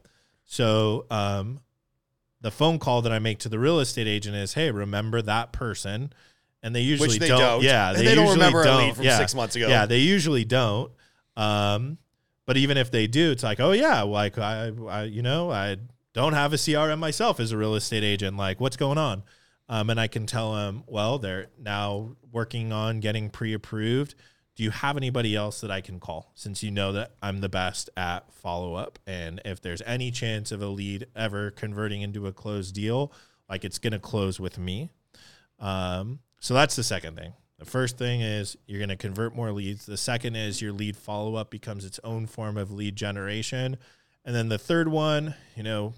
[0.46, 1.60] So, um,
[2.40, 5.52] the phone call that I make to the real estate agent is, "Hey, remember that
[5.52, 6.14] person?"
[6.64, 7.40] And they usually Which they don't.
[7.40, 7.64] don't.
[7.64, 8.78] Yeah, they, they don't remember a don't.
[8.86, 9.18] lead from yeah.
[9.18, 9.68] six months ago.
[9.68, 10.92] Yeah, they usually don't.
[11.36, 11.98] Um,
[12.46, 15.78] but even if they do, it's like, oh yeah, like I, I, you know, I
[16.14, 18.38] don't have a CRM myself as a real estate agent.
[18.38, 19.24] Like, what's going on?
[19.70, 24.16] Um, and I can tell them, well, they're now working on getting pre-approved.
[24.56, 26.34] Do you have anybody else that I can call?
[26.36, 30.52] Since you know that I'm the best at follow up, and if there's any chance
[30.52, 33.14] of a lead ever converting into a closed deal,
[33.50, 34.90] like it's going to close with me.
[35.58, 37.34] Um, so that's the second thing.
[37.62, 39.86] The first thing is you're going to convert more leads.
[39.86, 43.78] The second is your lead follow up becomes its own form of lead generation.
[44.26, 45.94] And then the third one, you know,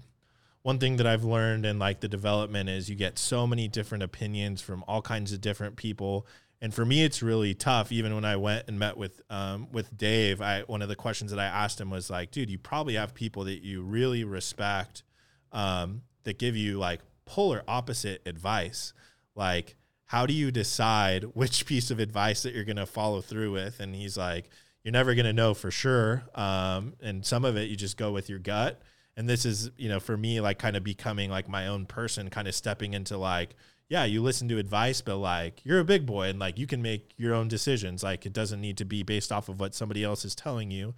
[0.60, 4.04] one thing that I've learned in like the development is you get so many different
[4.04, 6.26] opinions from all kinds of different people.
[6.60, 7.90] And for me, it's really tough.
[7.90, 11.30] Even when I went and met with um, with Dave, I one of the questions
[11.30, 15.02] that I asked him was like, "Dude, you probably have people that you really respect
[15.50, 18.92] um, that give you like polar opposite advice.
[19.34, 23.52] Like, how do you decide which piece of advice that you're going to follow through
[23.52, 24.50] with?" And he's like,
[24.82, 26.24] "You're never going to know for sure.
[26.34, 28.80] Um, and some of it you just go with your gut."
[29.16, 32.30] And this is, you know, for me, like kind of becoming like my own person,
[32.30, 33.54] kind of stepping into like,
[33.88, 36.82] yeah, you listen to advice, but like you're a big boy and like you can
[36.82, 38.02] make your own decisions.
[38.02, 40.94] Like it doesn't need to be based off of what somebody else is telling you.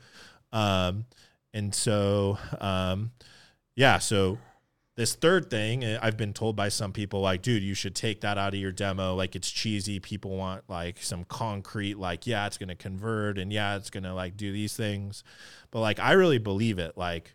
[0.53, 1.05] Um,
[1.53, 3.13] and so, um,
[3.75, 4.39] yeah, so
[4.97, 8.23] this third thing, uh, I've been told by some people, like, dude, you should take
[8.23, 9.15] that out of your demo.
[9.15, 10.01] Like, it's cheesy.
[10.01, 14.05] People want like some concrete, like, yeah, it's going to convert and yeah, it's going
[14.05, 15.23] to like do these things.
[15.71, 16.97] But like, I really believe it.
[16.97, 17.35] Like,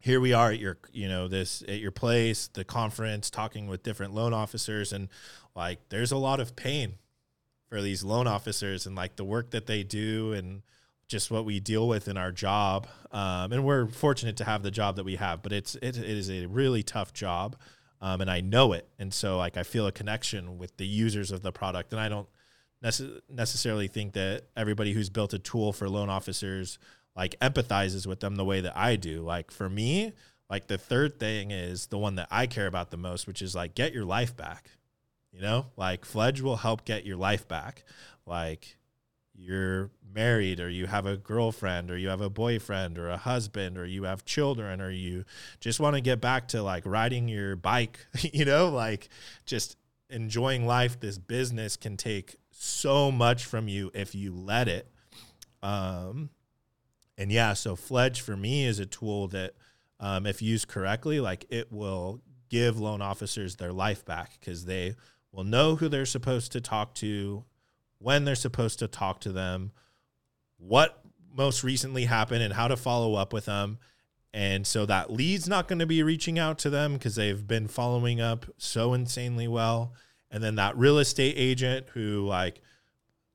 [0.00, 3.82] here we are at your you know this at your place the conference talking with
[3.82, 5.08] different loan officers and
[5.56, 6.94] like there's a lot of pain
[7.68, 10.62] for these loan officers and like the work that they do and
[11.08, 14.70] just what we deal with in our job um, and we're fortunate to have the
[14.70, 17.56] job that we have but it's it, it is a really tough job
[18.00, 21.30] um, and i know it and so like i feel a connection with the users
[21.30, 22.28] of the product and i don't
[22.84, 26.78] necess- necessarily think that everybody who's built a tool for loan officers
[27.18, 29.22] like empathizes with them the way that I do.
[29.22, 30.12] Like for me,
[30.48, 33.56] like the third thing is the one that I care about the most, which is
[33.56, 34.70] like get your life back.
[35.32, 37.84] You know, like Fledge will help get your life back.
[38.24, 38.76] Like
[39.34, 43.78] you're married or you have a girlfriend or you have a boyfriend or a husband
[43.78, 45.24] or you have children or you
[45.60, 49.08] just want to get back to like riding your bike, you know, like
[49.46, 49.76] just
[50.10, 50.98] enjoying life.
[50.98, 54.90] This business can take so much from you if you let it.
[55.62, 56.30] Um,
[57.16, 59.54] and yeah, so Fledge for me is a tool that,
[60.00, 64.96] um, if used correctly, like it will give loan officers their life back because they
[65.30, 67.44] will know who they're supposed to talk to,
[67.98, 69.70] when they're supposed to talk to them,
[70.58, 71.02] what
[71.34, 73.78] most recently happened and how to follow up with them.
[74.34, 77.66] And so that lead's not going to be reaching out to them because they've been
[77.66, 79.94] following up so insanely well.
[80.30, 82.60] And then that real estate agent who, like,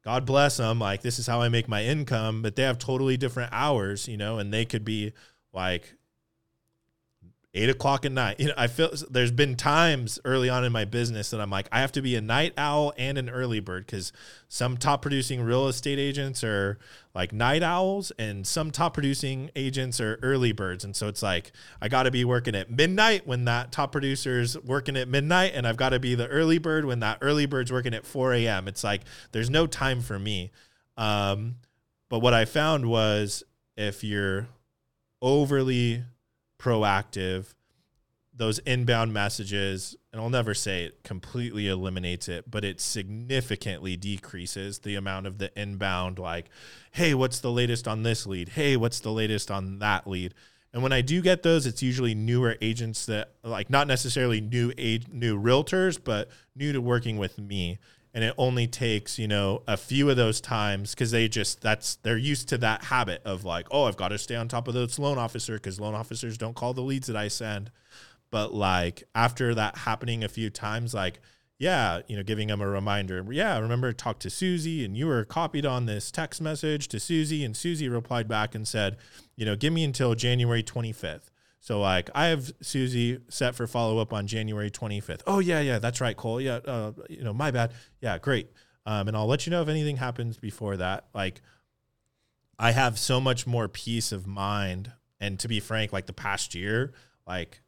[0.03, 3.17] God bless them, like, this is how I make my income, but they have totally
[3.17, 5.13] different hours, you know, and they could be
[5.53, 5.95] like
[7.55, 8.39] eight o'clock at night.
[8.39, 11.67] You know, I feel there's been times early on in my business that I'm like,
[11.71, 14.11] I have to be a night owl and an early bird because
[14.47, 16.79] some top producing real estate agents are
[17.13, 20.83] like night owls and some top producing agents are early birds.
[20.83, 24.59] And so it's like, I got to be working at midnight when that top producer's
[24.59, 27.71] working at midnight, and I've got to be the early bird when that early bird's
[27.71, 28.67] working at 4 a.m.
[28.67, 30.51] It's like, there's no time for me.
[30.97, 31.57] Um,
[32.09, 33.43] but what I found was
[33.77, 34.47] if you're
[35.21, 36.03] overly
[36.63, 37.53] proactive,
[38.35, 44.79] those inbound messages, and I'll never say it completely eliminates it, but it significantly decreases
[44.79, 46.45] the amount of the inbound, like,
[46.91, 48.49] hey, what's the latest on this lead?
[48.49, 50.33] Hey, what's the latest on that lead?
[50.73, 54.73] And when I do get those, it's usually newer agents that like not necessarily new
[54.77, 57.77] age new realtors, but new to working with me.
[58.13, 61.95] And it only takes, you know, a few of those times because they just that's
[61.95, 64.75] they're used to that habit of like, oh, I've got to stay on top of
[64.75, 67.71] this loan officer because loan officers don't call the leads that I send.
[68.29, 71.21] But like after that happening a few times, like,
[71.57, 73.25] yeah, you know, giving them a reminder.
[73.31, 77.43] Yeah, remember talk to Susie and you were copied on this text message to Susie
[77.43, 78.97] and Susie replied back and said,
[79.35, 81.29] you know, give me until January 25th.
[81.63, 85.21] So like I have Susie set for follow up on January 25th.
[85.25, 86.41] Oh yeah, yeah, that's right, Cole.
[86.41, 87.71] Yeah, uh, you know, my bad.
[88.01, 88.49] Yeah, great.
[88.85, 91.05] Um, and I'll let you know if anything happens before that.
[91.13, 91.41] Like
[92.59, 94.91] I have so much more peace of mind.
[95.21, 96.91] And to be frank, like the past year,
[97.25, 97.61] like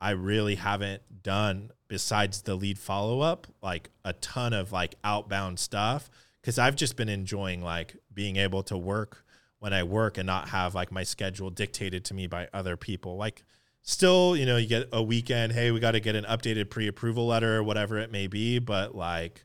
[0.00, 5.60] I really haven't done besides the lead follow up, like a ton of like outbound
[5.60, 9.24] stuff because I've just been enjoying like being able to work
[9.58, 13.16] when I work and not have like my schedule dictated to me by other people.
[13.16, 13.44] Like
[13.82, 17.26] still, you know, you get a weekend, hey, we got to get an updated pre-approval
[17.26, 19.44] letter or whatever it may be, but like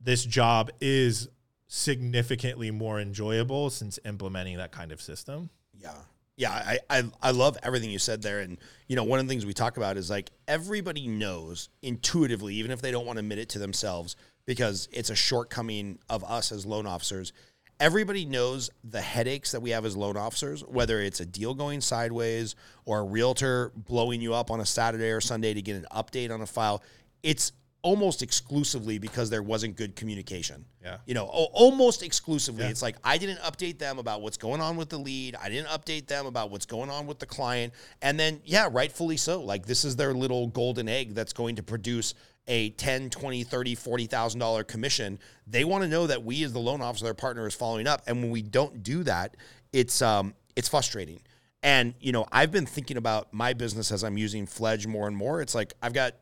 [0.00, 1.28] this job is
[1.68, 5.50] significantly more enjoyable since implementing that kind of system.
[5.78, 5.94] Yeah.
[6.38, 9.30] Yeah, I, I I love everything you said there, and you know one of the
[9.30, 13.20] things we talk about is like everybody knows intuitively, even if they don't want to
[13.20, 17.32] admit it to themselves, because it's a shortcoming of us as loan officers.
[17.78, 21.82] Everybody knows the headaches that we have as loan officers, whether it's a deal going
[21.82, 22.54] sideways
[22.86, 26.30] or a realtor blowing you up on a Saturday or Sunday to get an update
[26.32, 26.82] on a file.
[27.22, 27.52] It's
[27.86, 30.64] almost exclusively because there wasn't good communication.
[30.82, 30.96] Yeah.
[31.06, 32.64] You know, almost exclusively.
[32.64, 32.70] Yeah.
[32.70, 35.36] It's like I didn't update them about what's going on with the lead.
[35.40, 37.72] I didn't update them about what's going on with the client.
[38.02, 39.40] And then yeah, rightfully so.
[39.40, 42.14] Like this is their little golden egg that's going to produce
[42.48, 45.20] a 10, 20, 30, 40,000 dollar commission.
[45.46, 48.02] They want to know that we as the loan officer their partner is following up
[48.08, 49.36] and when we don't do that,
[49.72, 51.20] it's um it's frustrating.
[51.62, 55.16] And you know, I've been thinking about my business as I'm using Fledge more and
[55.16, 55.40] more.
[55.40, 56.14] It's like I've got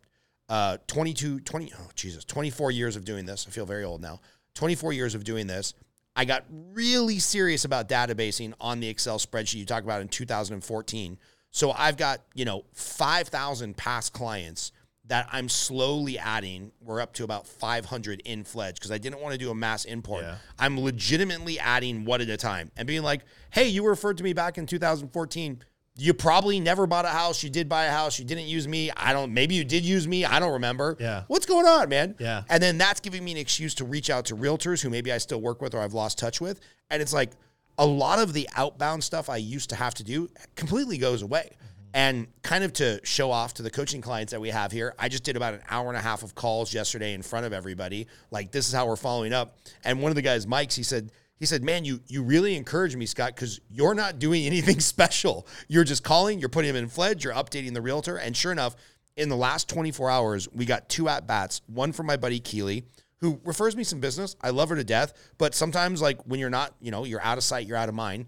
[0.48, 3.46] uh, 22, 20, oh, Jesus, 24 years of doing this.
[3.48, 4.20] I feel very old now.
[4.54, 5.74] 24 years of doing this.
[6.16, 11.18] I got really serious about databasing on the Excel spreadsheet you talked about in 2014.
[11.50, 14.72] So I've got, you know, 5,000 past clients
[15.06, 16.72] that I'm slowly adding.
[16.80, 19.84] We're up to about 500 in Fledge because I didn't want to do a mass
[19.84, 20.22] import.
[20.22, 20.36] Yeah.
[20.58, 24.32] I'm legitimately adding one at a time and being like, hey, you referred to me
[24.32, 25.62] back in 2014
[25.96, 27.42] you probably never bought a house.
[27.44, 28.18] You did buy a house.
[28.18, 28.90] You didn't use me.
[28.96, 30.24] I don't, maybe you did use me.
[30.24, 30.96] I don't remember.
[30.98, 31.22] Yeah.
[31.28, 32.16] What's going on, man?
[32.18, 32.42] Yeah.
[32.48, 35.18] And then that's giving me an excuse to reach out to realtors who maybe I
[35.18, 36.60] still work with or I've lost touch with.
[36.90, 37.30] And it's like
[37.78, 41.52] a lot of the outbound stuff I used to have to do completely goes away.
[41.96, 45.08] And kind of to show off to the coaching clients that we have here, I
[45.08, 48.08] just did about an hour and a half of calls yesterday in front of everybody.
[48.32, 49.58] Like, this is how we're following up.
[49.84, 52.96] And one of the guys, Mike's, he said, he said, "Man, you you really encourage
[52.96, 55.46] me, Scott, because you're not doing anything special.
[55.68, 58.76] You're just calling, you're putting him in Fledge, you're updating the realtor, and sure enough,
[59.16, 61.62] in the last 24 hours, we got two at bats.
[61.66, 62.84] One from my buddy Keeley,
[63.20, 64.36] who refers me some business.
[64.40, 67.38] I love her to death, but sometimes, like when you're not, you know, you're out
[67.38, 68.26] of sight, you're out of mind.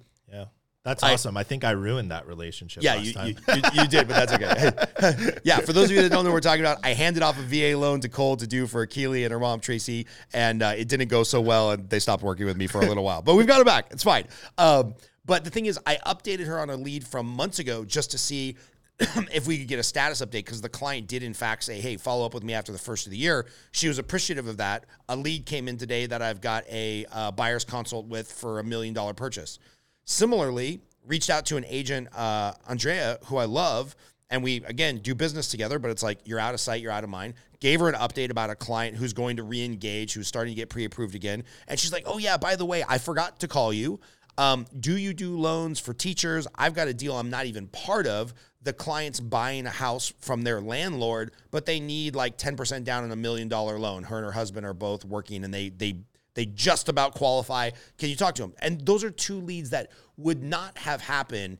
[0.87, 1.37] That's awesome.
[1.37, 2.81] I think I ruined that relationship.
[2.81, 3.27] Yeah, last you, time.
[3.27, 5.41] you, you, you did, but that's okay.
[5.43, 7.37] yeah, for those of you that don't know what we're talking about, I handed off
[7.41, 10.75] a VA loan to Cole to do for Keely and her mom Tracy, and uh,
[10.77, 13.21] it didn't go so well, and they stopped working with me for a little while.
[13.21, 14.29] But we've got her back; it's fine.
[14.59, 14.95] Um,
[15.25, 18.19] but the thing is, I updated her on a lead from months ago just to
[18.19, 18.55] see
[19.01, 21.97] if we could get a status update because the client did in fact say, "Hey,
[21.97, 24.85] follow up with me after the first of the year." She was appreciative of that.
[25.09, 28.65] A lead came in today that I've got a uh, buyer's consult with for a
[28.65, 29.59] million dollar purchase.
[30.07, 33.97] Similarly, reached out to an agent, uh, Andrea, who I love,
[34.31, 35.79] and we again do business together.
[35.81, 37.35] But it's like you're out of sight, you're out of mind.
[37.59, 40.69] Gave her an update about a client who's going to re-engage, who's starting to get
[40.69, 44.01] pre-approved again, and she's like, "Oh yeah, by the way, I forgot to call you."
[44.39, 46.47] Um, do you do loans for teachers?
[46.55, 48.35] I've got a deal I'm not even part of.
[48.63, 53.13] The client's buying a house from their landlord, but they need like 10% down on
[53.13, 54.03] a million dollar loan.
[54.03, 56.01] Her and her husband are both working and they they
[56.37, 57.71] they just about qualify.
[57.99, 58.53] Can you talk to them?
[58.61, 61.59] And those are two leads that would not have happened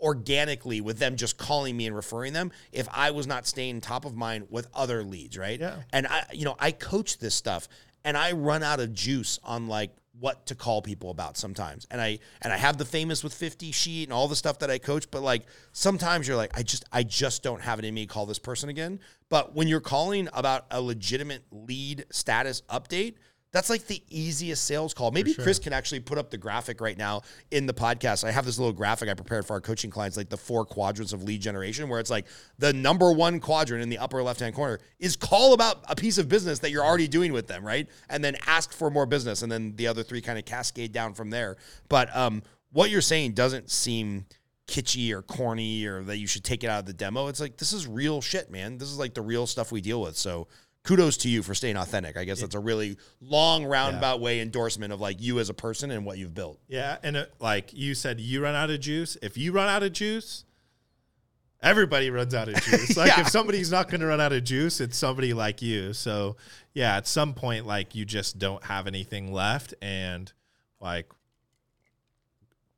[0.00, 4.04] organically with them just calling me and referring them if I was not staying top
[4.04, 5.58] of mind with other leads, right?
[5.58, 5.76] Yeah.
[5.92, 7.68] And I, you know, I coach this stuff
[8.04, 9.90] and I run out of juice on like
[10.20, 11.86] what to call people about sometimes.
[11.90, 14.70] And I and I have the famous with 50 sheet and all the stuff that
[14.70, 15.42] I coach, but like
[15.72, 18.38] sometimes you're like I just I just don't have it in me to call this
[18.38, 19.00] person again.
[19.28, 23.14] But when you're calling about a legitimate lead status update,
[23.54, 25.12] that's like the easiest sales call.
[25.12, 28.24] Maybe Chris can actually put up the graphic right now in the podcast.
[28.24, 31.12] I have this little graphic I prepared for our coaching clients, like the four quadrants
[31.12, 32.26] of lead generation, where it's like
[32.58, 36.18] the number one quadrant in the upper left hand corner is call about a piece
[36.18, 37.88] of business that you're already doing with them, right?
[38.10, 39.42] And then ask for more business.
[39.42, 41.56] And then the other three kind of cascade down from there.
[41.88, 42.42] But um,
[42.72, 44.26] what you're saying doesn't seem
[44.66, 47.28] kitschy or corny or that you should take it out of the demo.
[47.28, 48.78] It's like, this is real shit, man.
[48.78, 50.16] This is like the real stuff we deal with.
[50.16, 50.48] So,
[50.84, 52.16] kudos to you for staying authentic.
[52.16, 55.90] I guess that's a really long roundabout way endorsement of like you as a person
[55.90, 56.60] and what you've built.
[56.68, 59.16] Yeah, and it, like you said, you run out of juice.
[59.22, 60.44] If you run out of juice,
[61.62, 62.96] everybody runs out of juice.
[62.96, 63.22] Like Yeah.
[63.22, 65.94] if somebody's not going to run out of juice, it's somebody like you.
[65.94, 66.36] So
[66.74, 70.30] yeah, at some point, like you just don't have anything left, and
[70.80, 71.10] like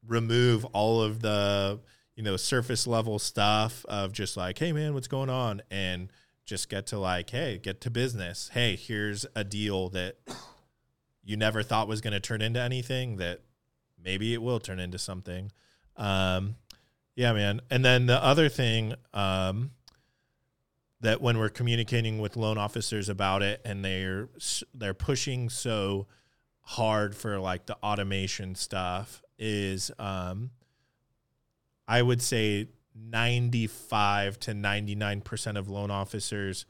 [0.06, 1.80] remove all of the
[2.14, 6.08] you know surface level stuff of just like, hey man, what's going on, and
[6.46, 8.50] just get to like, hey, get to business.
[8.54, 10.16] Hey, here's a deal that
[11.24, 13.40] you never thought was going to turn into anything that
[14.02, 15.50] maybe it will turn into something.
[15.96, 16.54] Um,
[17.16, 17.60] yeah, man.
[17.68, 19.72] And then the other thing um,
[21.00, 24.28] that when we're communicating with loan officers about it, and they're
[24.72, 26.06] they're pushing so
[26.60, 30.50] hard for like the automation stuff, is um,
[31.88, 36.66] I would say 95 to 99% of loan officers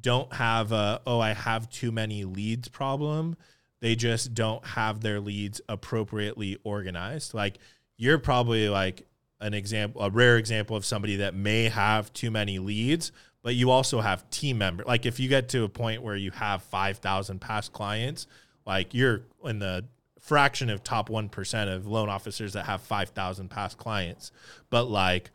[0.00, 3.36] don't have a, oh, I have too many leads problem.
[3.80, 7.34] They just don't have their leads appropriately organized.
[7.34, 7.58] Like
[7.96, 9.06] you're probably like
[9.40, 13.12] an example, a rare example of somebody that may have too many leads,
[13.42, 14.84] but you also have team member.
[14.84, 18.26] Like if you get to a point where you have 5,000 past clients,
[18.66, 19.84] like you're in the
[20.20, 24.32] fraction of top 1% of loan officers that have 5,000 past clients.
[24.70, 25.30] But like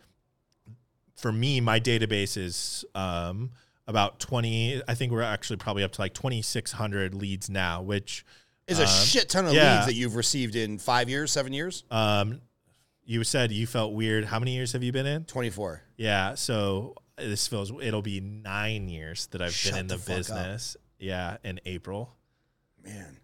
[1.16, 3.51] for me, my database is um,
[3.88, 4.82] about 20.
[4.88, 8.26] I think we're actually probably up to like 2,600 leads now, which
[8.68, 9.76] Is a um, shit ton of yeah.
[9.76, 12.41] leads that you've received in five years, seven years, um,
[13.05, 14.24] you said you felt weird.
[14.26, 15.26] How many years have you been in?
[15.26, 15.82] twenty four.
[15.97, 16.36] Yeah.
[16.36, 20.11] So this feels, it'll be nine years that I've Shut been in the the, fuck
[20.11, 20.18] up.
[20.18, 20.78] business.
[20.99, 21.38] Yeah.
[21.43, 22.16] In April.
[22.84, 23.18] Man,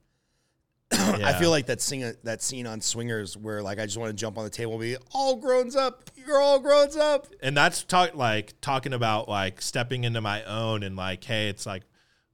[0.92, 1.18] Yeah.
[1.24, 4.16] I feel like that scene that scene on Swingers where like I just want to
[4.16, 6.10] jump on the table and be all grown up.
[6.16, 7.28] You're all grown up.
[7.42, 11.66] and that's talk like talking about like stepping into my own and like hey it's
[11.66, 11.84] like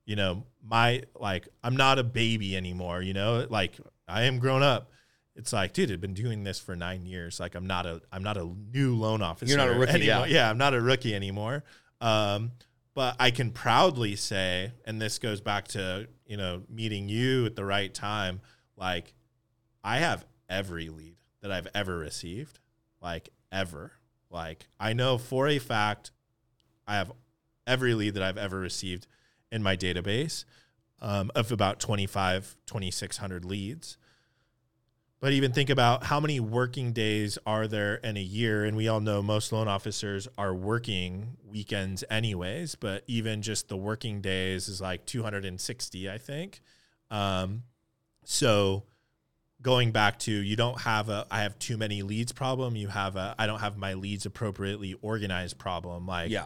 [0.05, 3.73] you know my like i'm not a baby anymore you know like
[4.07, 4.91] i am grown up
[5.35, 8.21] it's like dude i've been doing this for nine years like i'm not a i'm
[8.23, 10.27] not a new loan officer You're not a rookie, anymore.
[10.27, 10.33] yeah.
[10.43, 11.63] yeah i'm not a rookie anymore
[12.01, 12.51] um
[12.95, 17.55] but i can proudly say and this goes back to you know meeting you at
[17.55, 18.41] the right time
[18.75, 19.13] like
[19.83, 22.59] i have every lead that i've ever received
[23.05, 23.93] like ever.
[24.29, 26.11] Like I know for a fact
[26.87, 27.11] I have
[27.65, 29.07] every lead that I've ever received
[29.51, 30.43] in my database
[31.01, 33.97] um, of about 25, 2,600 leads.
[35.25, 38.63] But even think about how many working days are there in a year?
[38.63, 43.75] And we all know most loan officers are working weekends anyways, but even just the
[43.75, 46.61] working days is like 260, I think.
[47.09, 47.63] Um,
[48.23, 48.83] so
[49.63, 53.15] going back to you don't have a I have too many leads problem, you have
[53.15, 56.05] a I don't have my leads appropriately organized problem.
[56.05, 56.45] Like Yeah,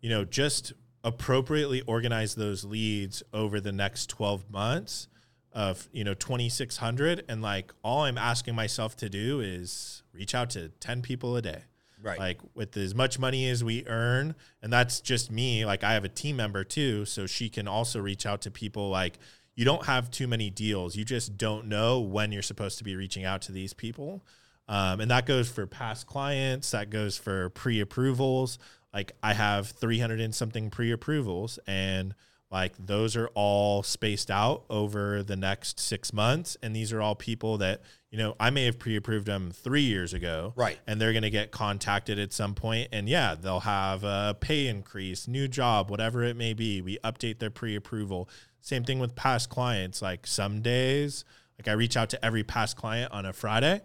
[0.00, 0.72] you know, just
[1.02, 5.08] appropriately organize those leads over the next 12 months
[5.52, 10.50] of, you know, 2600 and like all I'm asking myself to do is reach out
[10.50, 11.62] to 10 people a day.
[12.02, 12.18] right.
[12.18, 15.64] Like with as much money as we earn, and that's just me.
[15.64, 18.88] Like I have a team member too, so she can also reach out to people.
[18.90, 19.18] Like
[19.56, 20.94] you don't have too many deals.
[20.94, 24.24] You just don't know when you're supposed to be reaching out to these people.
[24.68, 26.70] Um, and that goes for past clients.
[26.70, 28.58] That goes for pre-approvals.
[28.92, 32.14] Like I have 300 and something pre-approvals, and
[32.50, 36.56] like those are all spaced out over the next six months.
[36.62, 40.14] And these are all people that you know I may have pre-approved them three years
[40.14, 40.78] ago, Right.
[40.86, 44.66] and they're going to get contacted at some point and yeah they'll have a pay
[44.66, 48.28] increase new job whatever it may be we update their pre-approval
[48.62, 51.24] same thing with past clients like some days
[51.58, 53.80] Like I reach out to every past client on a Friday,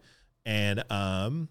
[0.45, 1.49] and um,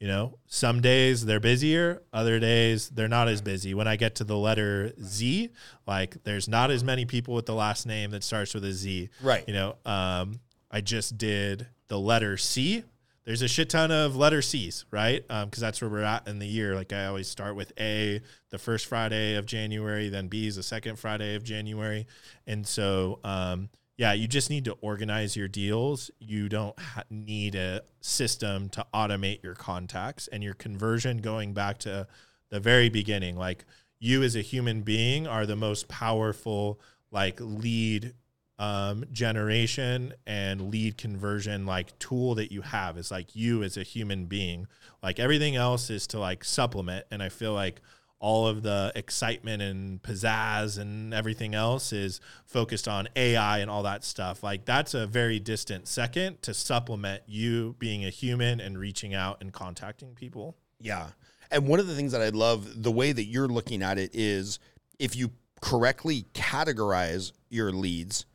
[0.00, 3.74] you know, some days they're busier, other days they're not as busy.
[3.74, 5.50] When I get to the letter Z,
[5.86, 9.08] like there's not as many people with the last name that starts with a Z.
[9.20, 9.44] Right.
[9.48, 10.40] You know, um,
[10.70, 12.84] I just did the letter C.
[13.24, 15.22] There's a shit ton of letter C's, right?
[15.22, 16.74] Because um, that's where we're at in the year.
[16.74, 20.62] Like I always start with A, the first Friday of January, then B is the
[20.62, 22.06] second Friday of January,
[22.46, 23.68] and so um,
[23.98, 26.08] yeah, you just need to organize your deals.
[26.20, 31.78] You don't ha- need a system to automate your contacts and your conversion going back
[31.78, 32.06] to
[32.48, 33.36] the very beginning.
[33.36, 33.64] Like
[33.98, 36.80] you as a human being are the most powerful
[37.10, 38.14] like lead
[38.60, 43.82] um, generation and lead conversion like tool that you have is like you as a
[43.82, 44.68] human being.
[45.02, 47.04] Like everything else is to like supplement.
[47.10, 47.80] And I feel like
[48.20, 53.84] all of the excitement and pizzazz and everything else is focused on AI and all
[53.84, 54.42] that stuff.
[54.42, 59.38] Like that's a very distant second to supplement you being a human and reaching out
[59.40, 60.56] and contacting people.
[60.80, 61.08] Yeah.
[61.50, 64.10] And one of the things that I love, the way that you're looking at it
[64.14, 64.58] is
[64.98, 68.26] if you correctly categorize your leads,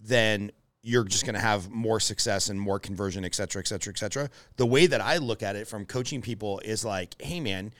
[0.00, 0.50] then
[0.82, 3.98] you're just going to have more success and more conversion, et cetera, et cetera, et
[3.98, 4.30] cetera.
[4.56, 7.72] The way that I look at it from coaching people is like, hey, man,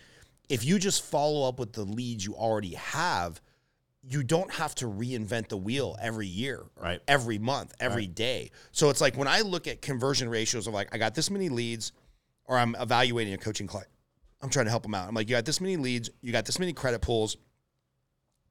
[0.49, 3.41] if you just follow up with the leads you already have,
[4.03, 7.01] you don't have to reinvent the wheel every year, right?
[7.07, 8.15] Every month, every right.
[8.15, 8.51] day.
[8.73, 11.49] So it's like when I look at conversion ratios of like, I got this many
[11.49, 11.93] leads,
[12.45, 13.89] or I'm evaluating a coaching client,
[14.41, 15.09] I'm trying to help them out.
[15.09, 17.37] I'm like, you got this many leads, you got this many credit pulls,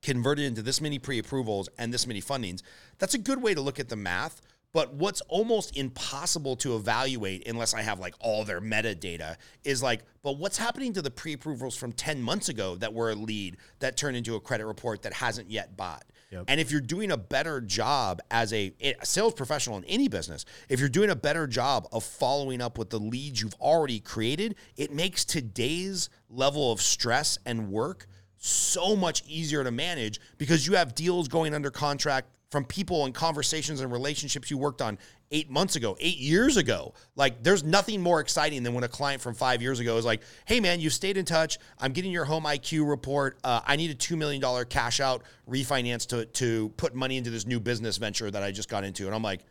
[0.02, 2.62] converted into this many pre approvals and this many fundings.
[3.00, 4.42] That's a good way to look at the math.
[4.78, 10.02] But what's almost impossible to evaluate unless I have like all their metadata is like,
[10.22, 13.58] but what's happening to the pre approvals from 10 months ago that were a lead
[13.80, 16.06] that turned into a credit report that hasn't yet bought?
[16.30, 16.46] Yep.
[16.48, 20.46] And if you're doing a better job as a, a, sales professional in any business,
[20.70, 24.58] if you're doing a better job of following up with the leads you've already created,
[24.76, 28.06] it makes today's level of stress and work
[28.38, 33.14] so much easier to manage because you have deals going under contract from people and
[33.14, 34.98] conversations and relationships you worked on
[35.32, 36.94] eight months ago, eight years ago.
[37.16, 40.22] Like, there's nothing more exciting than when a client from five years ago is like,
[40.46, 41.58] hey, man, you stayed in touch.
[41.78, 43.38] I'm getting your home IQ report.
[43.44, 47.46] Uh, I need a $2 million cash out refinance to, to put money into this
[47.46, 49.06] new business venture that I just got into.
[49.06, 49.42] And I'm like,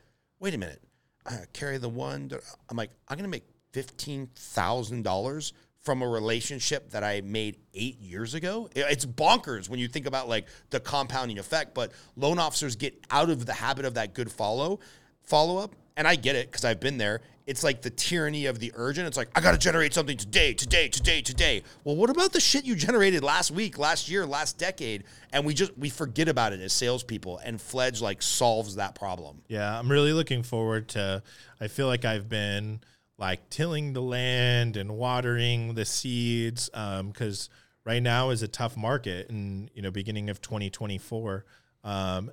[0.40, 0.82] wait a minute.
[1.26, 2.30] I carry the one.
[2.70, 5.52] I'm like, I'm going to make $15,000
[5.86, 8.68] from a relationship that I made eight years ago.
[8.74, 11.74] It's bonkers when you think about like the compounding effect.
[11.74, 14.80] But loan officers get out of the habit of that good follow
[15.22, 17.20] follow up, and I get it because I've been there.
[17.46, 19.06] It's like the tyranny of the urgent.
[19.06, 21.62] It's like I got to generate something today, today, today, today.
[21.84, 25.04] Well, what about the shit you generated last week, last year, last decade?
[25.32, 27.38] And we just we forget about it as salespeople.
[27.38, 29.42] And Fledge like solves that problem.
[29.46, 31.22] Yeah, I'm really looking forward to.
[31.60, 32.80] I feel like I've been
[33.18, 38.76] like tilling the land and watering the seeds because um, right now is a tough
[38.76, 41.44] market and you know beginning of 2024
[41.84, 42.30] um,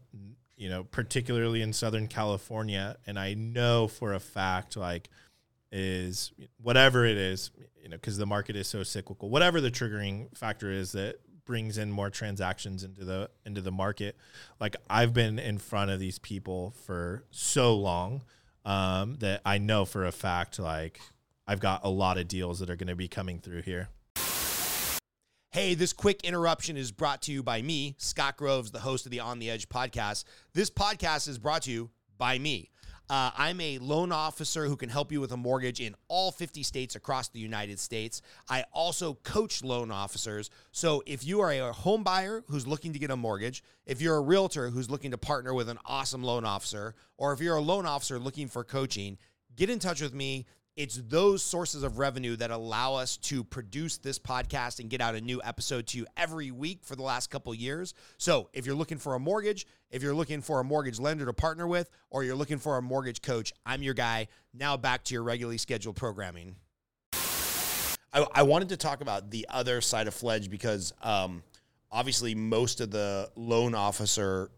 [0.57, 2.97] you know particularly in southern california.
[3.05, 5.09] And i know for a fact like
[5.71, 6.31] is
[6.61, 10.71] whatever it is you know because the market is so cyclical whatever the triggering factor
[10.71, 11.15] is that
[11.45, 14.15] brings in more transactions into the into the market
[14.59, 18.21] like i've been in front of these people for so long
[18.65, 20.99] um, that I know for a fact, like
[21.47, 23.89] I've got a lot of deals that are going to be coming through here.
[25.51, 29.11] Hey, this quick interruption is brought to you by me, Scott Groves, the host of
[29.11, 30.23] the On the Edge podcast.
[30.53, 32.71] This podcast is brought to you by me.
[33.09, 36.63] Uh, I'm a loan officer who can help you with a mortgage in all 50
[36.63, 38.21] states across the United States.
[38.49, 40.49] I also coach loan officers.
[40.71, 44.15] So if you are a home buyer who's looking to get a mortgage, if you're
[44.15, 47.61] a realtor who's looking to partner with an awesome loan officer, or if you're a
[47.61, 49.17] loan officer looking for coaching,
[49.55, 50.45] get in touch with me
[50.75, 55.13] it's those sources of revenue that allow us to produce this podcast and get out
[55.13, 57.93] a new episode to you every week for the last couple years.
[58.17, 61.33] So, if you're looking for a mortgage, if you're looking for a mortgage lender to
[61.33, 64.27] partner with, or you're looking for a mortgage coach, I'm your guy.
[64.53, 66.55] Now, back to your regularly scheduled programming.
[68.13, 71.43] I, I wanted to talk about the other side of Fledge because um,
[71.91, 74.49] obviously, most of the loan officer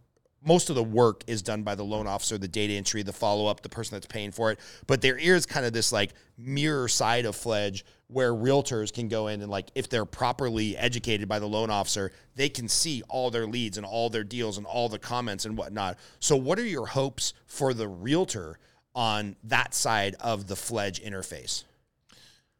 [0.45, 3.47] most of the work is done by the loan officer, the data entry, the follow
[3.47, 4.59] up, the person that's paying for it.
[4.87, 9.27] But there is kind of this like mirror side of Fledge where realtors can go
[9.27, 13.31] in and like if they're properly educated by the loan officer, they can see all
[13.31, 15.97] their leads and all their deals and all the comments and whatnot.
[16.19, 18.59] So, what are your hopes for the realtor
[18.93, 21.63] on that side of the Fledge interface?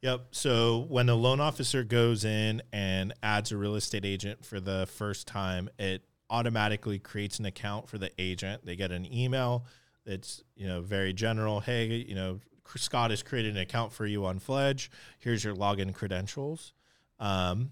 [0.01, 0.27] Yep.
[0.31, 4.87] So when a loan officer goes in and adds a real estate agent for the
[4.91, 6.03] first time, it
[6.35, 8.65] automatically creates an account for the agent.
[8.65, 9.65] They get an email
[10.05, 11.59] it's you know very general.
[11.59, 12.39] Hey, you know
[12.75, 14.91] Scott has created an account for you on Fledge.
[15.19, 16.73] Here's your login credentials.
[17.19, 17.71] Um,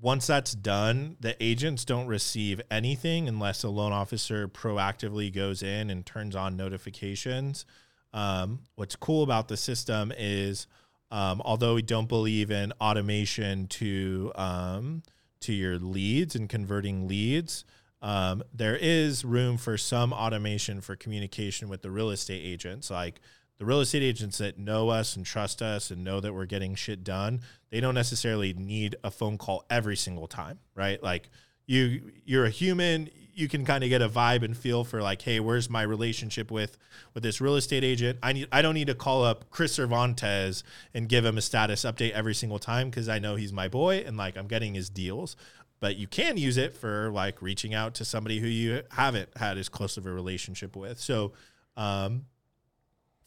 [0.00, 5.90] once that's done, the agents don't receive anything unless a loan officer proactively goes in
[5.90, 7.66] and turns on notifications.
[8.12, 10.68] Um, what's cool about the system is,
[11.10, 15.02] um, although we don't believe in automation to um,
[15.40, 17.64] to your leads and converting leads,
[18.00, 23.20] um, there is room for some automation for communication with the real estate agents, like
[23.58, 26.76] the real estate agents that know us and trust us and know that we're getting
[26.76, 27.40] shit done,
[27.70, 31.02] they don't necessarily need a phone call every single time, right?
[31.02, 31.28] Like
[31.66, 35.22] you you're a human, you can kind of get a vibe and feel for like,
[35.22, 36.78] hey, where's my relationship with
[37.14, 38.18] with this real estate agent?
[38.22, 40.62] I need I don't need to call up Chris Cervantes
[40.94, 44.04] and give him a status update every single time because I know he's my boy
[44.06, 45.36] and like I'm getting his deals.
[45.80, 49.58] But you can use it for like reaching out to somebody who you haven't had
[49.58, 50.98] as close of a relationship with.
[50.98, 51.32] So
[51.76, 52.26] um,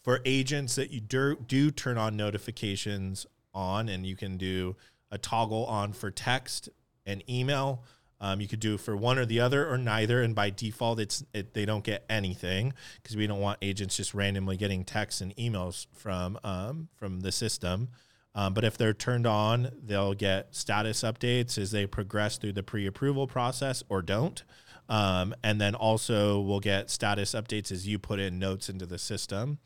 [0.02, 4.76] for agents that you do, do turn on notifications on and you can do
[5.12, 6.70] a toggle on for text
[7.06, 7.84] and email
[8.22, 11.24] um, you could do for one or the other or neither and by default it's
[11.34, 12.72] it, they don't get anything
[13.02, 17.32] because we don't want agents just randomly getting texts and emails from um, from the
[17.32, 17.90] system
[18.34, 22.64] um, but if they're turned on they'll get status updates as they progress through the
[22.64, 24.44] pre-approval process or don't
[24.92, 29.00] um, and then also we'll get status updates as you put in notes into the
[29.00, 29.58] system.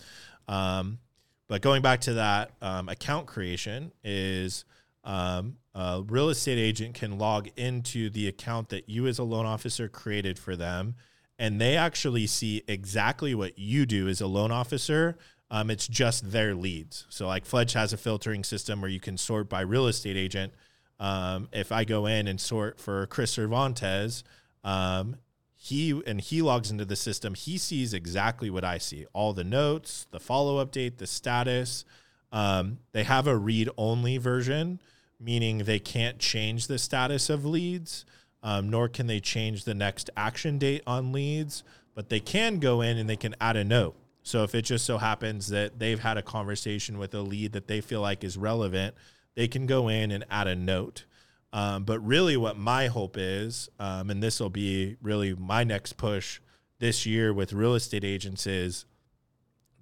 [0.48, 1.00] Um,
[1.48, 4.66] but going back to that um, account creation is
[5.04, 9.48] um, a real estate agent can log into the account that you as a loan
[9.48, 10.94] officer created for them,
[11.40, 15.18] and they actually see exactly what you do as a loan officer.
[15.52, 17.06] Um, it's just their leads.
[17.10, 20.54] So like Fledge has a filtering system where you can sort by real estate agent.
[21.00, 24.24] Um, if I go in and sort for Chris Cervantes,
[24.64, 25.18] um,
[25.56, 27.34] he and he logs into the system.
[27.34, 31.86] He sees exactly what I see: all the notes, the follow update, the status.
[32.32, 34.80] Um, they have a read only version,
[35.20, 38.06] meaning they can't change the status of leads,
[38.44, 41.64] um, nor can they change the next action date on leads.
[41.94, 43.96] But they can go in and they can add a note.
[44.26, 47.68] So if it just so happens that they've had a conversation with a lead that
[47.68, 48.96] they feel like is relevant,
[49.36, 51.06] they can go in and add a note.
[51.54, 55.94] Um, but really, what my hope is, um, and this will be really my next
[55.94, 56.40] push
[56.80, 58.86] this year with real estate agents, is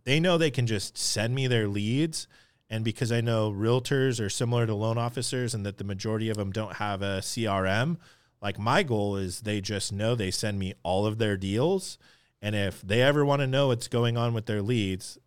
[0.03, 2.27] they know they can just send me their leads.
[2.69, 6.35] And because I know realtors are similar to loan officers and that the majority of
[6.35, 7.95] them don't have a CRM,
[8.41, 11.97] like my goal is they just know they send me all of their deals.
[12.43, 15.17] And if they ever want to know what's going on with their leads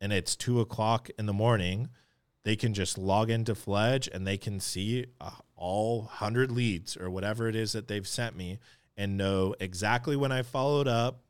[0.00, 1.90] and it's two o'clock in the morning,
[2.42, 7.08] they can just log into Fledge and they can see uh, all 100 leads or
[7.08, 8.58] whatever it is that they've sent me
[8.96, 11.20] and know exactly when I followed up.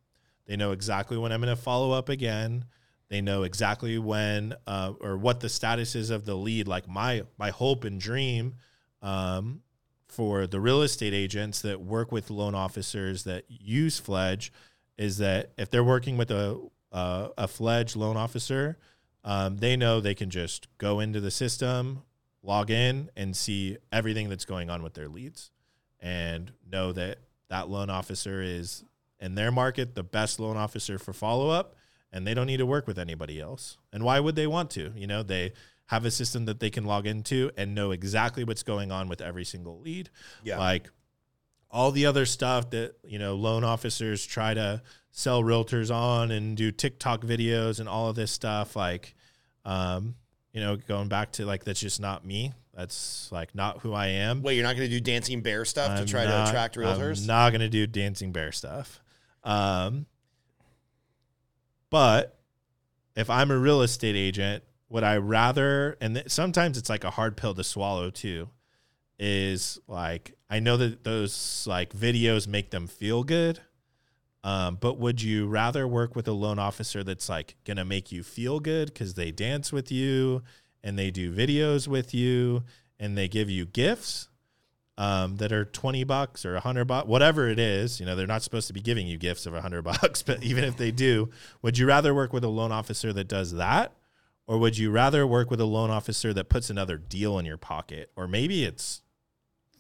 [0.46, 2.64] They know exactly when I'm going to follow up again.
[3.10, 6.66] They know exactly when uh, or what the status is of the lead.
[6.66, 8.54] Like my my hope and dream
[9.02, 9.60] um,
[10.08, 14.50] for the real estate agents that work with loan officers that use Fledge
[14.98, 16.60] is that if they're working with a
[16.92, 18.78] uh, a Fledge loan officer,
[19.24, 22.02] um, they know they can just go into the system,
[22.42, 25.50] log in and see everything that's going on with their leads
[26.00, 27.18] and know that
[27.48, 28.84] that loan officer is
[29.20, 31.74] in their market the best loan officer for follow up
[32.12, 33.78] and they don't need to work with anybody else.
[33.92, 34.92] And why would they want to?
[34.94, 35.52] You know, they
[35.86, 39.20] have a system that they can log into and know exactly what's going on with
[39.20, 40.10] every single lead.
[40.42, 40.58] Yeah.
[40.58, 40.90] Like
[41.70, 46.56] all the other stuff that, you know, loan officers try to sell realtors on and
[46.56, 49.14] do TikTok videos and all of this stuff like
[49.64, 50.14] um
[50.56, 52.50] you know, going back to like that's just not me.
[52.72, 54.42] That's like not who I am.
[54.42, 56.76] Wait, you're not going to do dancing bear stuff I'm to try not, to attract
[56.76, 57.20] realtors?
[57.20, 59.00] I'm not going to do dancing bear stuff.
[59.44, 60.06] Um,
[61.90, 62.38] but
[63.16, 65.98] if I'm a real estate agent, would I rather?
[66.00, 68.48] And th- sometimes it's like a hard pill to swallow too.
[69.18, 73.60] Is like I know that those like videos make them feel good,
[74.44, 78.22] um, but would you rather work with a loan officer that's like gonna make you
[78.22, 80.42] feel good because they dance with you
[80.84, 82.62] and they do videos with you
[82.98, 84.28] and they give you gifts
[84.98, 88.00] um, that are 20 bucks or a 100 bucks, whatever it is?
[88.00, 90.42] You know, they're not supposed to be giving you gifts of a 100 bucks, but
[90.42, 91.30] even if they do,
[91.62, 93.92] would you rather work with a loan officer that does that?
[94.46, 97.56] Or would you rather work with a loan officer that puts another deal in your
[97.56, 98.12] pocket?
[98.14, 99.02] Or maybe it's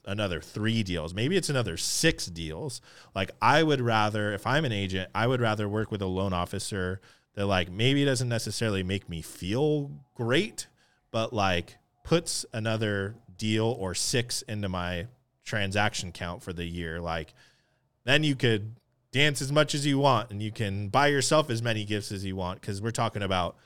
[0.06, 1.14] another three deals.
[1.14, 2.80] Maybe it's another six deals.
[3.14, 6.32] Like I would rather, if I'm an agent, I would rather work with a loan
[6.32, 7.00] officer
[7.34, 10.68] that like maybe doesn't necessarily make me feel great,
[11.10, 15.06] but like puts another deal or six into my
[15.44, 17.00] transaction count for the year.
[17.00, 17.34] Like
[18.04, 18.76] then you could
[19.12, 22.24] dance as much as you want and you can buy yourself as many gifts as
[22.24, 23.56] you want because we're talking about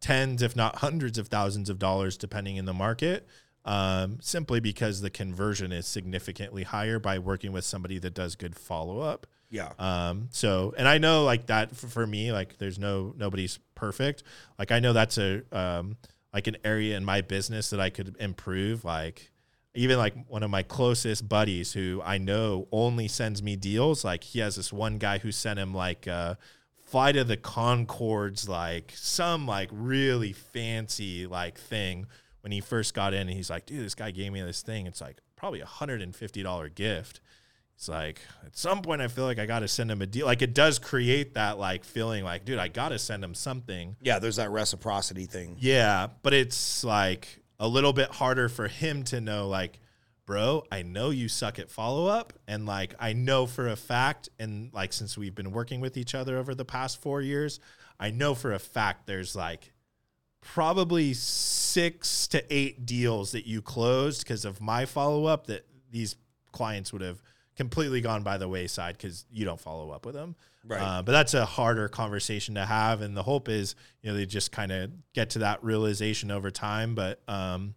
[0.00, 3.26] tens, if not hundreds of thousands of dollars, depending in the market.
[3.68, 8.56] Um, simply because the conversion is significantly higher by working with somebody that does good
[8.56, 9.26] follow up.
[9.50, 9.72] Yeah.
[9.78, 14.22] Um, so, and I know like that for, for me, like there's no, nobody's perfect.
[14.58, 15.98] Like I know that's a, um,
[16.32, 18.86] like an area in my business that I could improve.
[18.86, 19.30] Like
[19.74, 24.02] even like one of my closest buddies who I know only sends me deals.
[24.02, 26.36] Like he has this one guy who sent him like, uh,
[26.86, 32.06] Flight of the Conchords, like some like really fancy like thing
[32.48, 33.28] when he first got in.
[33.28, 34.86] And he's like, dude, this guy gave me this thing.
[34.86, 37.20] It's like probably a hundred and fifty dollar gift.
[37.74, 40.24] It's like at some point I feel like I got to send him a deal.
[40.24, 43.96] Like it does create that like feeling like, dude, I got to send him something.
[44.00, 45.56] Yeah, there's that reciprocity thing.
[45.58, 49.78] Yeah, but it's like a little bit harder for him to know like
[50.24, 52.34] bro, I know you suck at follow up.
[52.46, 56.14] And like, I know for a fact, and like, since we've been working with each
[56.14, 57.60] other over the past four years,
[57.98, 59.72] I know for a fact there's like
[60.54, 66.16] probably six to eight deals that you closed because of my follow up that these
[66.52, 67.20] clients would have
[67.56, 70.34] completely gone by the wayside because you don't follow up with them.
[70.64, 70.80] Right.
[70.80, 73.00] Uh, but that's a harder conversation to have.
[73.02, 76.50] And the hope is, you know, they just kind of get to that realization over
[76.50, 76.94] time.
[76.94, 77.74] But um,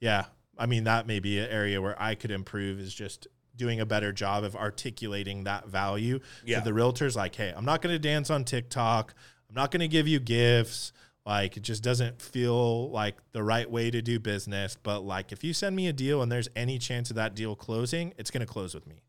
[0.00, 0.26] yeah,
[0.58, 3.86] I mean, that may be an area where I could improve is just doing a
[3.86, 6.58] better job of articulating that value Yeah.
[6.60, 7.16] to the realtors.
[7.16, 9.14] Like, hey, I'm not going to dance on TikTok.
[9.48, 10.92] I'm not going to give you gifts.
[11.26, 14.76] Like, it just doesn't feel like the right way to do business.
[14.82, 17.56] But like, if you send me a deal and there's any chance of that deal
[17.56, 19.02] closing, it's going to close with me.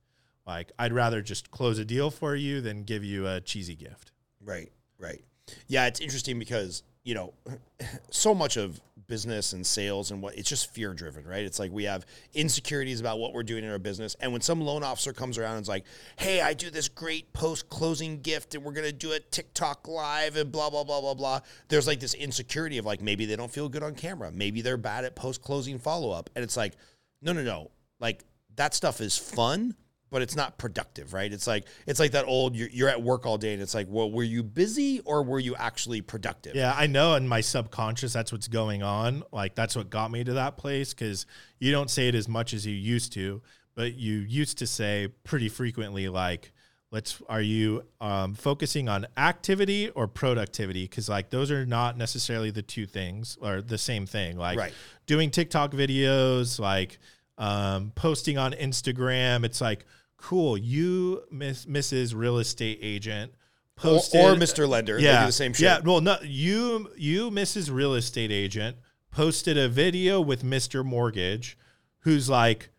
[0.47, 4.11] Like, I'd rather just close a deal for you than give you a cheesy gift.
[4.39, 5.21] Right, right.
[5.67, 7.33] Yeah, it's interesting because, you know,
[8.09, 11.45] so much of business and sales and what it's just fear driven, right?
[11.45, 14.15] It's like we have insecurities about what we're doing in our business.
[14.19, 15.85] And when some loan officer comes around and is like,
[16.17, 19.87] hey, I do this great post closing gift and we're going to do it TikTok
[19.87, 21.39] live and blah, blah, blah, blah, blah.
[21.67, 24.31] There's like this insecurity of like maybe they don't feel good on camera.
[24.31, 26.31] Maybe they're bad at post closing follow up.
[26.35, 26.73] And it's like,
[27.21, 27.71] no, no, no.
[27.99, 28.23] Like
[28.55, 29.75] that stuff is fun
[30.15, 31.33] but it's not productive, right?
[31.33, 33.87] It's like it's like that old you're, you're at work all day and it's like,
[33.89, 36.55] well, were you busy or were you actually productive?
[36.55, 39.23] Yeah, I know in my subconscious that's what's going on.
[39.33, 41.25] Like that's what got me to that place because
[41.59, 43.41] you don't say it as much as you used to,
[43.75, 46.53] but you used to say pretty frequently like
[46.91, 52.51] let's are you um, focusing on activity or productivity because like those are not necessarily
[52.51, 54.73] the two things or the same thing like Right.
[55.07, 56.99] doing tiktok videos like
[57.37, 59.85] um, posting on instagram it's like
[60.17, 63.31] cool you miss mrs real estate agent
[63.77, 64.67] Or, posted or Mr.
[64.67, 65.61] Lender, they do the same shit.
[65.65, 67.69] yeah, well, no, you you Mrs.
[67.73, 68.77] Real Estate Agent
[69.11, 70.83] posted a video with Mr.
[70.85, 71.57] Mortgage,
[71.99, 72.69] who's like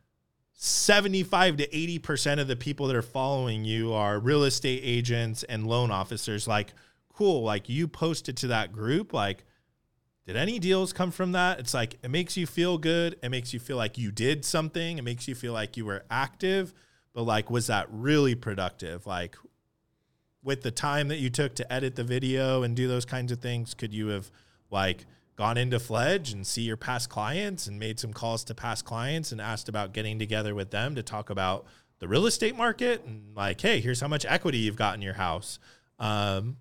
[0.55, 4.80] seventy five to eighty percent of the people that are following you are real estate
[4.82, 6.49] agents and loan officers.
[6.49, 6.72] Like,
[7.12, 9.45] cool, like you posted to that group, like.
[10.26, 11.61] Did any deals come from that?
[11.61, 13.16] It's like it makes you feel good.
[13.22, 14.99] It makes you feel like you did something.
[14.99, 16.74] It makes you feel like you were active.
[17.16, 19.06] But like, was that really productive?
[19.06, 19.36] Like,
[20.42, 23.40] with the time that you took to edit the video and do those kinds of
[23.40, 24.30] things, could you have
[24.70, 28.84] like gone into Fledge and see your past clients and made some calls to past
[28.84, 31.64] clients and asked about getting together with them to talk about
[32.00, 35.14] the real estate market and like, hey, here's how much equity you've got in your
[35.14, 35.58] house.
[35.98, 36.58] Um,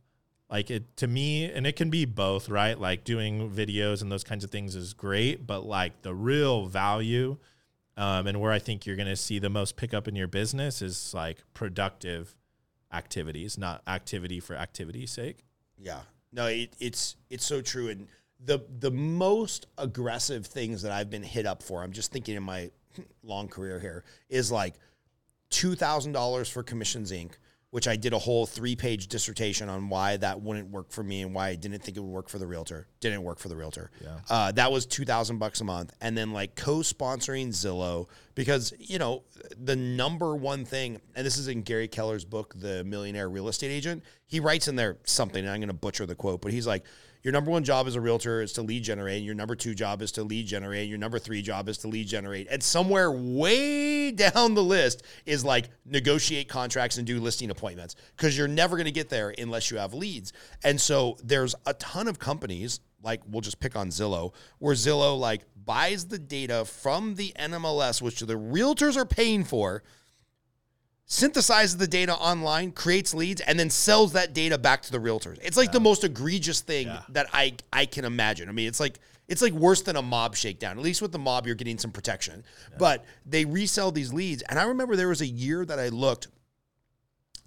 [0.50, 2.80] like it to me, and it can be both, right?
[2.80, 7.40] Like doing videos and those kinds of things is great, but like the real value
[7.98, 10.82] um, and where I think you're going to see the most pickup in your business
[10.82, 12.36] is like productive
[12.92, 15.46] activities, not activity for activity's sake.
[15.78, 16.02] Yeah.
[16.32, 17.90] No, it, it's it's so true.
[17.90, 18.08] And
[18.44, 22.44] the the most aggressive things that I've been hit up for, I'm just thinking in
[22.44, 22.72] my
[23.24, 24.76] long career here, is like
[25.50, 27.32] two thousand dollars for Commissions Inc.,
[27.76, 31.24] which I did a whole three page dissertation on why that wouldn't work for me
[31.24, 32.88] and why I didn't think it would work for the realtor.
[33.02, 33.92] Didn't work for the realtor.
[34.02, 34.20] Yeah.
[34.30, 38.98] Uh, that was two thousand bucks a month, and then like co-sponsoring Zillow because you
[38.98, 39.24] know
[39.62, 43.72] the number one thing, and this is in Gary Keller's book, The Millionaire Real Estate
[43.72, 44.06] Agent.
[44.26, 46.86] He writes in there something, and I'm going to butcher the quote, but he's like,
[47.26, 49.24] "Your number one job as a realtor is to lead generate.
[49.24, 50.88] Your number two job is to lead generate.
[50.88, 55.44] Your number three job is to lead generate." And somewhere way down the list is
[55.44, 59.72] like negotiate contracts and do listing appointments because you're never going to get there unless
[59.72, 60.34] you have leads.
[60.64, 65.18] And so there's a ton of companies like we'll just pick on Zillow, where Zillow
[65.18, 69.84] like buys the data from the NMLS, which the realtors are paying for,
[71.08, 75.38] synthesizes the data online, creates leads, and then sells that data back to the realtors.
[75.44, 77.02] It's like the most egregious thing Yeah.
[77.10, 78.50] that I I can imagine.
[78.50, 80.78] I mean, it's like it's like worse than a mob shakedown.
[80.78, 82.44] At least with the mob, you're getting some protection.
[82.78, 86.28] But they resell these leads, and I remember there was a year that I looked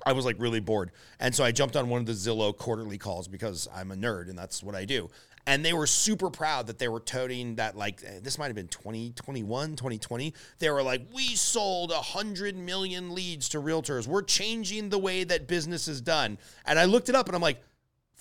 [0.06, 0.92] I was like really bored.
[1.18, 4.28] And so I jumped on one of the Zillow quarterly calls because I'm a nerd
[4.30, 5.10] and that's what I do.
[5.48, 8.54] And they were super proud that they were toting that, like, eh, this might have
[8.54, 10.34] been 2021, 2020.
[10.58, 14.06] They were like, we sold 100 million leads to realtors.
[14.06, 16.36] We're changing the way that business is done.
[16.66, 17.62] And I looked it up and I'm like,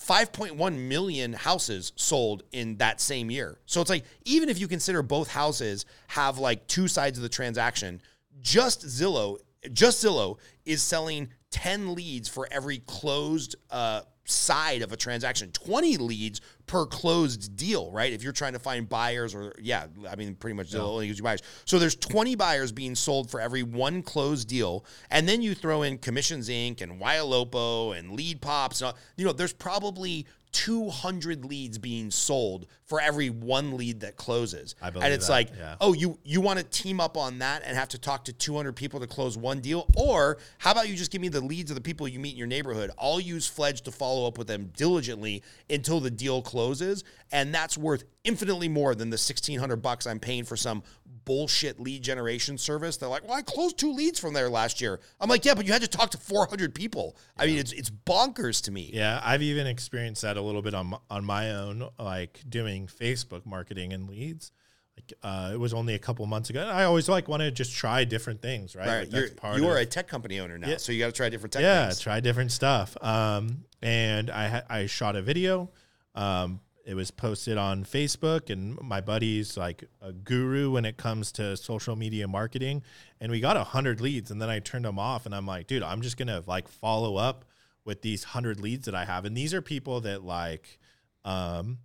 [0.02, 3.58] 5.1 million houses sold in that same year.
[3.66, 7.28] So it's like, even if you consider both houses have like two sides of the
[7.28, 8.00] transaction,
[8.40, 9.36] just Zillow,
[9.74, 15.96] just Zillow is selling 10 leads for every closed uh, side of a transaction, 20
[15.98, 18.12] leads per closed deal, right?
[18.12, 21.18] If you're trying to find buyers or yeah, I mean pretty much Zillow only gives
[21.18, 21.42] you buyers.
[21.64, 24.84] So there's 20 buyers being sold for every one closed deal.
[25.10, 26.80] And then you throw in Commissions Inc.
[26.80, 28.80] and Ylopo and Lead Pops.
[28.80, 34.16] And all, you know, there's probably 200 leads being sold for every one lead that
[34.16, 34.74] closes.
[34.80, 35.76] I believe and it's that, like, yeah.
[35.80, 38.74] oh, you you want to team up on that and have to talk to 200
[38.74, 39.86] people to close one deal?
[39.96, 42.38] Or how about you just give me the leads of the people you meet in
[42.38, 42.90] your neighborhood?
[42.98, 47.76] I'll use Fledge to follow up with them diligently until the deal closes, and that's
[47.76, 50.82] worth infinitely more than the 1600 bucks I'm paying for some
[51.24, 52.96] bullshit lead generation service.
[52.96, 55.66] They're like, "Well, I closed two leads from there last year." I'm like, "Yeah, but
[55.66, 58.90] you had to talk to 400 people." I mean, it's it's bonkers to me.
[58.92, 62.86] Yeah, I've even experienced that a little bit on my, on my own, like doing
[62.86, 64.52] Facebook marketing and leads.
[64.96, 66.62] Like uh, it was only a couple months ago.
[66.66, 68.86] I always like want to just try different things, right?
[68.86, 70.76] Right, Like, you're, that's part you of, are a tech company owner now, Yeah.
[70.78, 72.00] so you got to try different tech yeah, things.
[72.00, 72.96] try different stuff.
[73.02, 75.70] Um, and I I shot a video.
[76.14, 81.30] Um, it was posted on Facebook, and my buddy's like a guru when it comes
[81.32, 82.82] to social media marketing.
[83.20, 85.66] And we got a hundred leads, and then I turned them off, and I'm like,
[85.66, 87.44] dude, I'm just gonna like follow up
[87.84, 90.78] with these hundred leads that I have, and these are people that like,
[91.26, 91.76] um,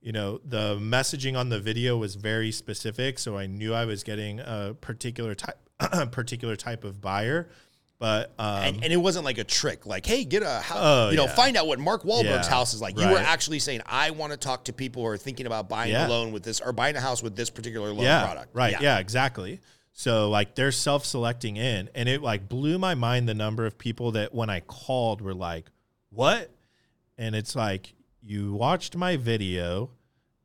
[0.00, 4.04] you know, the messaging on the video was very specific, so I knew I was
[4.04, 5.58] getting a particular type,
[6.12, 7.48] particular type of buyer.
[7.98, 11.10] But um, and, and it wasn't like a trick, like, hey, get a house, Oh,
[11.10, 11.34] you know, yeah.
[11.34, 12.98] find out what Mark Wahlberg's Yeah, house is like.
[12.98, 15.92] You were actually saying, I want to talk to people who are thinking about buying
[15.92, 16.06] Yeah.
[16.06, 18.54] a loan with this or buying a house with this particular loan yeah, product.
[18.54, 18.78] Right.
[18.80, 18.98] Yeah.
[18.98, 19.60] exactly.
[19.94, 24.12] So like they're self-selecting in and it like blew my mind the number of people
[24.12, 25.70] that when I called were like,
[26.10, 26.50] "What?"
[27.16, 29.88] And it's like you watched my video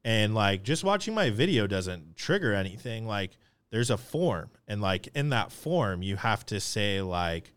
[0.05, 3.31] and like just watching my video doesn't trigger anything like
[3.71, 7.53] there's a form and like in that form you have to say like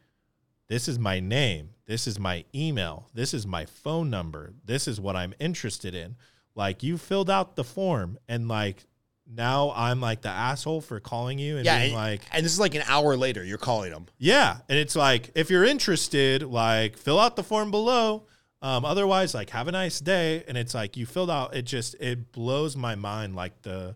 [0.69, 1.71] this is my name.
[1.87, 3.11] This is my email.
[3.13, 4.55] This is my phone number.
[4.65, 6.17] This is what i'm interested in.
[6.55, 8.87] Like you filled out the form and like
[9.27, 11.79] now i'm like the asshole for calling you and Yeah.
[11.79, 14.07] being And, like and this is like an hour later, you're calling them.
[14.19, 18.25] yeah and it's like if you're interested like fill out the form below.
[18.63, 20.43] Um, otherwise like have a nice day.
[20.49, 23.95] And it's like you filled out it just it blows my mind like the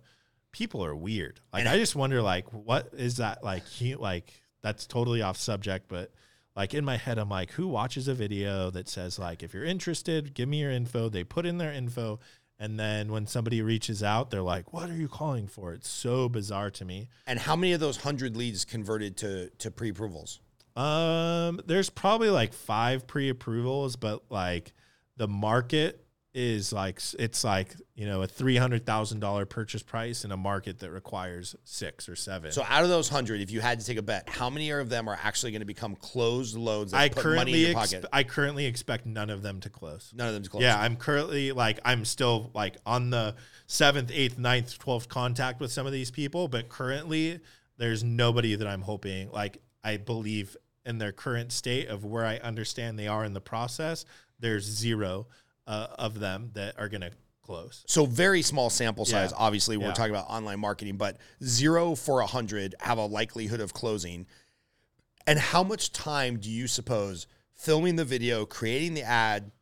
[0.52, 1.40] people are weird.
[1.52, 4.32] Like And i just wonder like what is that like he, like
[4.62, 6.12] that's totally off subject but
[6.56, 9.64] like in my head i'm like who watches a video that says like if you're
[9.64, 11.08] interested give me your info.
[11.08, 12.20] They put in their info
[12.58, 15.72] and then when somebody reaches out they're like what are you calling for?
[15.72, 17.08] It's so bizarre to me.
[17.26, 20.40] And how many of those 100 leads converted to, to pre approvals?
[20.78, 24.72] Um, there's probably like five pre-approvals, but like
[25.16, 26.04] the market
[26.38, 30.36] is like it's like you know a three hundred thousand dollar purchase price in a
[30.36, 32.52] market that requires six or seven.
[32.52, 34.88] So out of those 100, if you had to take a bet, how many of
[34.88, 37.70] them are actually going to become closed loans that I put money in currently your
[37.70, 38.06] ex- pocket?
[38.12, 40.12] I currently expect none of them to close.
[40.14, 40.62] None of them to close.
[40.62, 43.34] Yeah, I'm currently like I'm still like on the
[43.66, 47.40] seventh, eighth, ninth, twelfth contact with some of these people, but currently
[47.78, 52.36] there's nobody that I'm hoping like I believe in their current state of where I
[52.36, 54.04] understand they are in the process.
[54.38, 55.26] There's zero
[55.68, 57.10] uh, of them that are gonna
[57.42, 57.84] close.
[57.86, 59.30] So very small sample size.
[59.30, 59.36] Yeah.
[59.38, 59.92] Obviously, we're Yeah.
[59.94, 64.26] talking about online marketing, but zero for a hundred have a likelihood of closing.
[65.26, 69.52] And how much time do you suppose filming the video, creating the ad,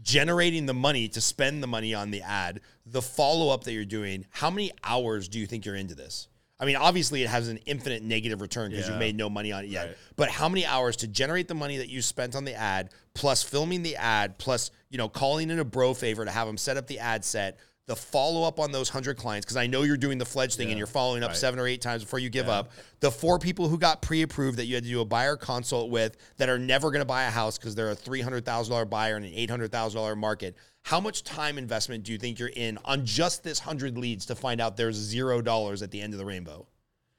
[0.00, 3.84] generating the money to spend the money on the ad, the follow up that you're
[3.84, 4.26] doing?
[4.30, 6.28] How many hours do you think you're into this?
[6.62, 9.64] I mean, obviously, it has an infinite negative return because you've made no money on
[9.64, 9.86] it yet.
[9.86, 9.96] Right.
[10.14, 13.42] But how many hours to generate the money that you spent on the ad, plus
[13.42, 16.76] filming the ad, plus you know calling in a bro favor to have them set
[16.76, 19.96] up the ad set, the follow up on those hundred clients because I know you're
[19.96, 21.36] doing the fledge thing and you're following up Right.
[21.36, 22.70] seven or eight times before you give up.
[23.00, 25.90] The four people who got pre approved that you had to do a buyer consult
[25.90, 28.70] with that are never going to buy a house because they're a three hundred thousand
[28.72, 30.56] dollar buyer in an eight hundred thousand dollar market.
[30.82, 34.36] How much time investment do you think you're in on just this hundred leads to
[34.36, 36.66] find out there's zero dollars at the end of the rainbow?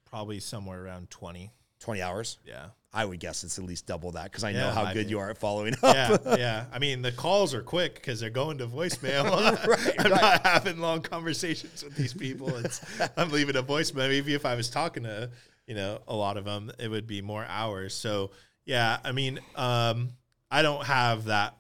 [0.09, 1.51] Probably somewhere around twenty.
[1.83, 2.37] Twenty hours.
[2.45, 2.67] Yeah.
[2.95, 5.09] I would guess it's at least double that because I know how I good mean-
[5.09, 5.95] you are at following up.
[5.95, 6.65] Yeah, yeah.
[6.71, 9.25] I mean, the calls are quick because they're going to voicemail.
[9.67, 10.21] Right, I'm right.
[10.21, 12.55] not having long conversations with these people.
[12.57, 12.81] It's,
[13.17, 14.07] I'm leaving a voicemail.
[14.09, 15.31] Maybe if I was talking to,
[15.65, 17.93] you know, a lot of them, it would be more hours.
[17.95, 18.29] So
[18.65, 20.11] Yeah, I mean, um,
[20.51, 21.57] I don't have that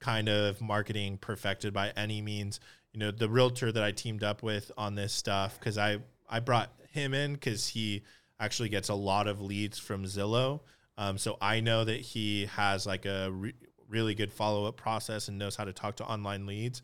[0.00, 2.60] kind of marketing perfected by any means.
[2.94, 5.98] You know, the realtor that I teamed up with on this stuff because I
[6.28, 8.02] I brought him in because he
[8.40, 10.60] actually gets a lot of leads from Zillow.
[10.98, 13.54] Um, so I know that he has like a re-
[13.88, 16.82] really good follow up process and knows how to talk to online leads.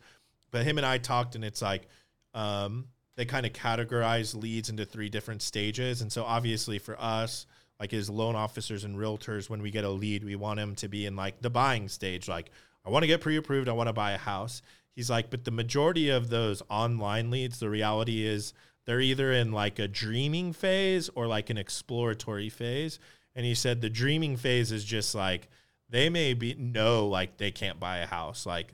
[0.51, 1.87] But him and I talked, and it's like
[2.33, 6.01] um, they kind of categorize leads into three different stages.
[6.01, 7.45] And so obviously for us,
[7.79, 10.87] like as loan officers and realtors, when we get a lead, we want him to
[10.87, 12.27] be in like the buying stage.
[12.27, 12.51] Like,
[12.85, 14.61] I want to get pre approved, I want to buy a house.
[14.95, 18.53] He's like, but the majority of those online leads, the reality is
[18.85, 22.99] they're either in like a dreaming phase or like an exploratory phase.
[23.35, 25.47] And he said the dreaming phase is just like
[25.89, 28.45] they may be know like they can't buy a house.
[28.45, 28.73] Like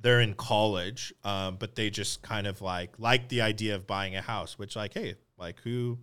[0.00, 4.16] they're in college, um, but they just kind of like like the idea of buying
[4.16, 5.98] a house, which like, hey, like who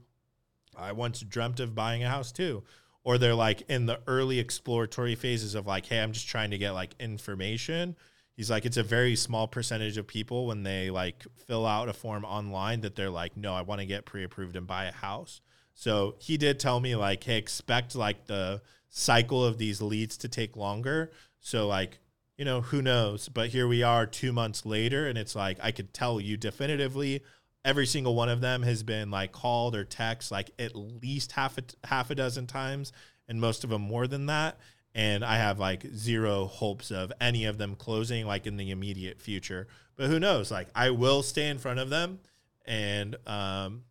[0.78, 2.64] I once dreamt of buying a house too.
[3.04, 6.58] Or they're like in the early exploratory phases of like, hey, I'm just trying to
[6.58, 7.96] get like information.
[8.36, 11.94] He's like, it's a very small percentage of people when they like fill out a
[11.94, 14.92] form online that they're like, no, I want to get pre approved and buy a
[14.92, 15.42] house.
[15.74, 20.28] So he did tell me like, hey, expect like the cycle of these leads to
[20.28, 21.12] take longer.
[21.40, 22.00] So like,
[22.38, 23.30] you know, who knows?
[23.30, 27.24] But here we are two months later, and it's like I could tell you definitively
[27.66, 31.58] every single one of them has been like called or text like at least half
[31.58, 32.94] a half a dozen times
[33.28, 34.58] and most of them more than that
[34.96, 39.22] and i have like zero hopes of any of them closing like in the immediate
[39.22, 39.68] future.
[39.96, 40.50] But who knows?
[40.50, 42.20] Like i will stay in front of them
[42.66, 43.84] and um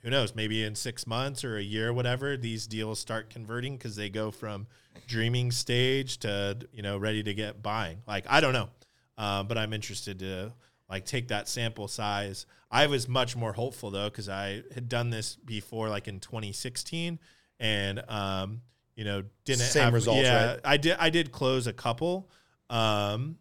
[0.00, 0.34] who knows?
[0.34, 4.08] Maybe in six months or a year or whatever these deals start converting because they
[4.08, 4.66] go from
[5.06, 8.02] dreaming stage to you know ready to get buying.
[8.06, 8.68] Like i don't know.
[9.16, 10.52] Uh, but i'm interested to
[10.92, 12.44] like take that sample size.
[12.70, 17.18] I was much more hopeful though because I had done this before, like in 2016,
[17.58, 18.60] and um,
[18.96, 20.60] you know didn't Same have, results, Yeah, right?
[20.64, 20.96] I did.
[20.98, 22.28] I did close a couple,
[22.70, 23.36] um,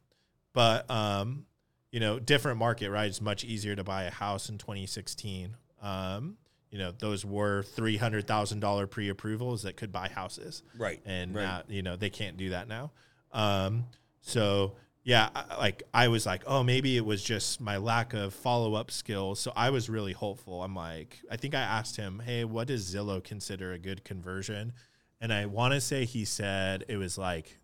[0.53, 1.45] but um,
[1.91, 3.07] you know, different market, right?
[3.07, 5.55] It's much easier to buy a house in 2016.
[5.81, 6.37] Um,
[6.69, 11.01] you know, those were three hundred thousand dollar pre approvals that could buy houses Right.
[11.05, 11.43] and right.
[11.43, 12.91] now you know they can't do that now.
[13.33, 13.85] Um,
[14.21, 18.33] so yeah, I- like I was like, oh, maybe it was just my lack of
[18.33, 19.39] follow up skills.
[19.41, 20.63] So I was really hopeful.
[20.63, 24.73] I'm like, I think I asked him, hey, what does Zillow consider a good conversion?
[25.21, 27.59] And I want to say he said it was like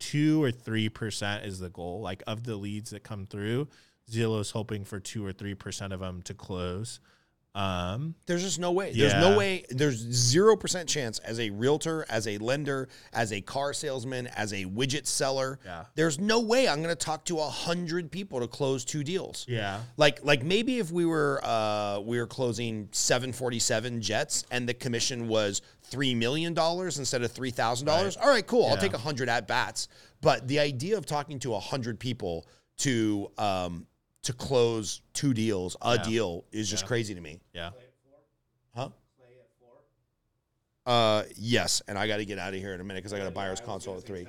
[0.00, 2.00] two or three percent is the goal.
[2.00, 3.68] Like of the leads that come through,
[4.10, 7.00] Zillow's hoping for two or three percent of them to close.
[7.56, 8.92] Um, There's just no way.
[8.92, 9.64] There's no way.
[9.70, 14.52] There's zero percent chance as a realtor, as a lender, as a car salesman, as
[14.52, 15.58] a widget seller.
[15.64, 15.84] Yeah.
[15.94, 19.46] There's no way I'm going to talk to a hundred people to close two deals.
[19.48, 24.74] yeah, Like like maybe if we were uh, we were closing 747 jets and the
[24.74, 28.18] commission was three million dollars instead of three thousand dollars.
[28.18, 28.66] All right, cool.
[28.66, 29.88] I'll take a hundred at bats.
[30.20, 32.46] But the idea of talking to a hundred people
[32.78, 33.86] to um,
[34.26, 36.02] to close two deals, a Yeah.
[36.02, 36.88] deal, is just Yeah.
[36.88, 37.40] crazy to me.
[37.52, 37.70] yeah.
[38.74, 38.90] Huh?
[40.84, 43.18] Uh, yes, and I got to get out of here in a minute because I
[43.18, 44.26] got a buyer's console at three.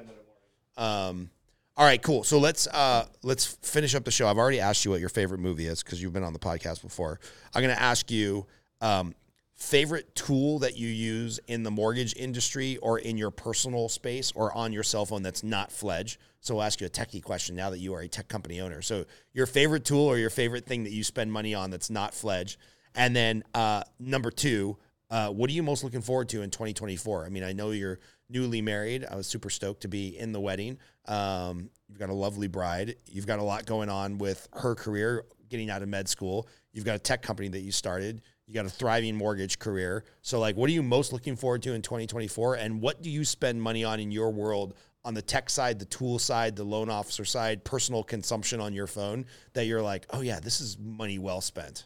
[0.76, 1.30] Um,
[1.76, 2.24] all right, cool.
[2.24, 4.28] So let's uh let's finish up the show.
[4.28, 6.82] I've already asked you what your favorite movie is because you've been on the podcast
[6.82, 7.20] before.
[7.54, 8.48] I'm gonna ask you
[8.82, 9.14] um
[9.54, 14.52] favorite tool that you use in the mortgage industry or in your personal space or
[14.56, 16.20] on your cell phone that's not Fledge.
[16.48, 18.82] So I'll ask you a techie question now that you are a tech company owner.
[18.82, 22.14] So your favorite tool or your favorite thing that you spend money on that's not
[22.14, 22.58] Fledge.
[22.96, 24.78] And then uh, number two,
[25.10, 27.26] uh, what are you most looking forward to in 2024?
[27.26, 29.06] I mean, I know you're newly married.
[29.10, 30.78] I was super stoked to be in the wedding.
[31.06, 32.96] Um, you've got a lovely bride.
[33.06, 36.48] You've got a lot going on with her career, getting out of med school.
[36.72, 38.22] You've got a tech company that you started.
[38.46, 40.06] You got a thriving mortgage career.
[40.22, 42.56] So, like, what are you most looking forward to in 2024?
[42.56, 44.76] And what do you spend money on in your world
[45.08, 48.88] on the tech side, the tool side, the loan officer side, personal consumption on your
[48.88, 51.86] phone that you're like, oh, yeah, this is money well spent?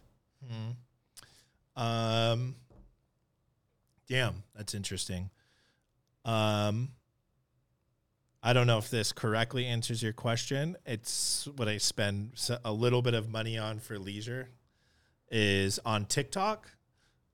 [1.75, 2.55] Um,
[4.09, 5.29] damn, that's interesting.
[6.25, 6.89] Um,
[8.41, 10.75] I don't know if this correctly answers your question.
[10.83, 12.31] It's what I spend
[12.65, 14.49] a little bit of money on for leisure
[15.29, 16.71] is on TikTok.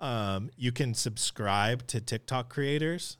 [0.01, 3.15] Um, you can subscribe to TikTok creators.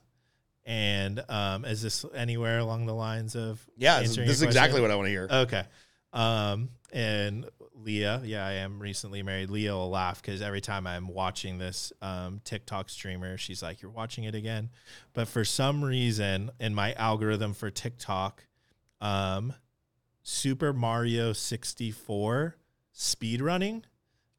[0.68, 4.90] And um, is this anywhere along the lines of Yeah, this, this is exactly what
[4.90, 5.26] I want to hear.
[5.30, 5.64] Okay.
[6.12, 9.48] Um, and Leah, yeah, I am recently married.
[9.48, 13.90] Leah will laugh because every time I'm watching this um, TikTok streamer, she's like, "You're
[13.90, 14.68] watching it again."
[15.14, 18.44] But for some reason, in my algorithm for TikTok,
[19.00, 19.54] um,
[20.22, 22.56] Super Mario 64
[22.94, 23.84] speedrunning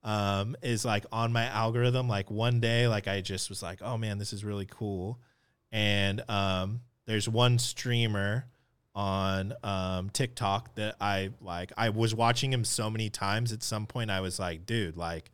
[0.04, 2.08] um, is like on my algorithm.
[2.08, 5.20] Like one day, like I just was like, "Oh man, this is really cool,"
[5.72, 8.46] and um, there's one streamer
[8.96, 11.72] on um, TikTok that I like.
[11.78, 13.52] I was watching him so many times.
[13.54, 15.32] At some point, I was like, dude, like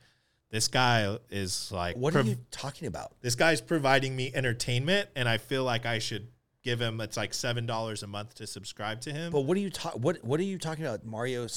[0.51, 3.13] this guy is like, What prov- are you talking about?
[3.21, 6.27] this guy's providing me entertainment, and I feel like I should
[6.63, 6.99] give him.
[7.01, 9.31] It's like seven dollars a month to subscribe to him.
[9.31, 10.01] But what are you talking?
[10.01, 11.05] What What are you talking about?
[11.05, 11.45] Mario?
[11.45, 11.47] uh,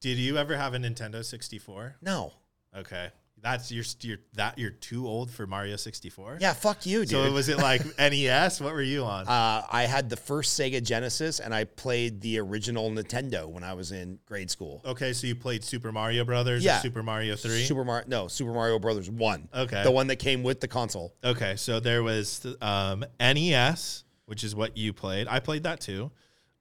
[0.00, 1.96] Did you ever have a Nintendo 64?
[2.02, 2.32] No.
[2.76, 3.10] Okay,
[3.44, 6.38] that's you're you're that you're too old for Mario 64.
[6.40, 7.10] Yeah, fuck you, dude.
[7.10, 8.58] So was it like NES?
[8.60, 9.28] What were you on?
[9.28, 13.74] uh, I had the first Sega Genesis, and I played the original Nintendo when I
[13.74, 14.80] was in grade school.
[14.86, 16.64] okay, so you played Super Mario Brothers.
[16.64, 16.78] Yeah.
[16.78, 17.64] Or Super Mario Three.
[17.64, 19.46] Super Mario, no, Super Mario Brothers one.
[19.54, 19.82] Okay.
[19.82, 21.14] the one that came with the console.
[21.22, 25.28] Okay, so there was um, NES, which is what you played.
[25.28, 26.10] I played that too.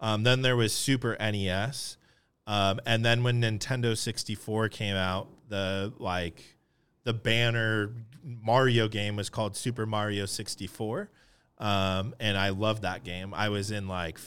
[0.01, 1.95] Um, then there was Super NES,
[2.45, 6.43] um, and then when Nintendo 64 came out, the like
[7.03, 7.91] the banner
[8.23, 11.09] Mario game was called Super Mario 64,
[11.57, 13.33] um, and I loved that game.
[13.33, 14.17] I was in like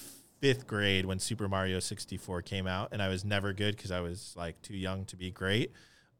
[0.41, 4.01] fifth grade when Super Mario 64 came out, and I was never good because I
[4.01, 5.73] was like too young to be great.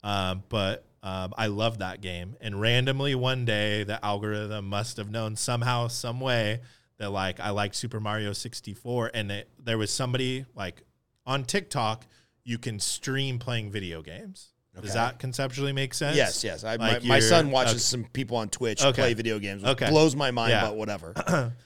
[0.03, 2.37] Um, but um, I loved that game.
[2.41, 6.61] And randomly one day, the algorithm must have known somehow, some way
[6.99, 10.83] that like I liked Super Mario 64, and it, there was somebody like
[11.27, 12.07] on TikTok
[12.45, 14.53] you can stream playing video games.
[14.83, 16.17] Does that conceptually make sense?
[16.17, 16.65] Yes, yes.
[16.65, 17.79] I, Like my, my son watches okay.
[17.81, 19.03] some people on Twitch Okay.
[19.03, 19.63] play video games.
[19.63, 19.89] Which Okay.
[19.91, 20.63] blows my mind, Yeah.
[20.67, 21.53] but whatever.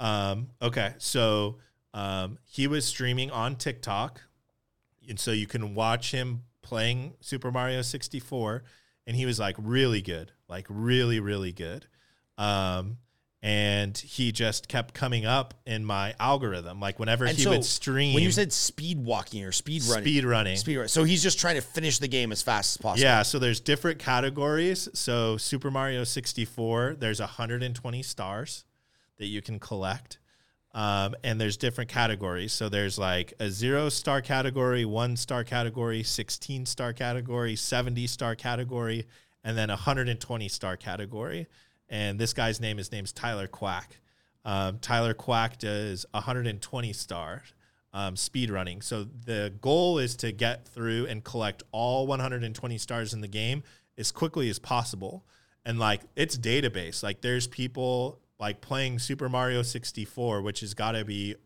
[0.00, 1.58] Um, okay, so
[1.94, 4.20] um, he was streaming on TikTok,
[5.08, 8.64] and so you can watch him playing Super Mario 64,
[9.06, 11.86] and he was like really good, like really, really good.
[12.36, 12.98] Um,
[13.42, 17.64] and he just kept coming up in my algorithm, like whenever And he so, would
[17.64, 18.14] stream.
[18.14, 21.40] when you said speed walking or speed running, speed running, speed run, so he's just
[21.40, 23.02] trying to finish the game as fast as possible.
[23.02, 24.88] Yeah, so there's different categories.
[24.94, 28.64] So Super Mario 64, there's 120 stars
[29.18, 30.18] that you can collect.
[30.74, 32.52] Um, and there's different categories.
[32.52, 38.34] So there's like a zero star category, one star category, 16 star category, 70 star
[38.34, 39.04] category,
[39.44, 41.46] and then 120 star category.
[41.92, 44.00] And this guy's name, his name's Tyler Quack.
[44.46, 47.42] Um, Tyler Quack does 120 star
[47.92, 48.80] um, speed running.
[48.80, 53.62] So the goal is to get through and collect all 120 stars in the game
[53.98, 55.26] as quickly as possible.
[55.66, 57.02] And like it's database.
[57.02, 61.36] Like there's people like playing Super Mario 64, which has got to be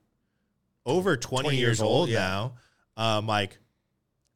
[0.86, 2.20] over 20, 20 years, years old, yeah.
[2.20, 2.52] now.
[2.96, 3.58] Um, like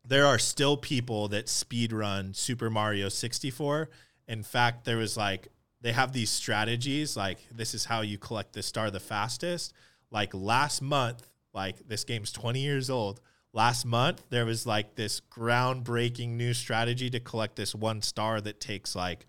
[0.05, 3.89] there are still people that speed run Super Mario 64.
[4.27, 5.49] In fact, there was like
[5.81, 9.73] they have these strategies like this is how you collect the star the fastest.
[10.11, 13.21] Like last month, like this game's 20 years old.
[13.53, 18.61] Last month, there was like this groundbreaking new strategy to collect this one star that
[18.61, 19.27] takes like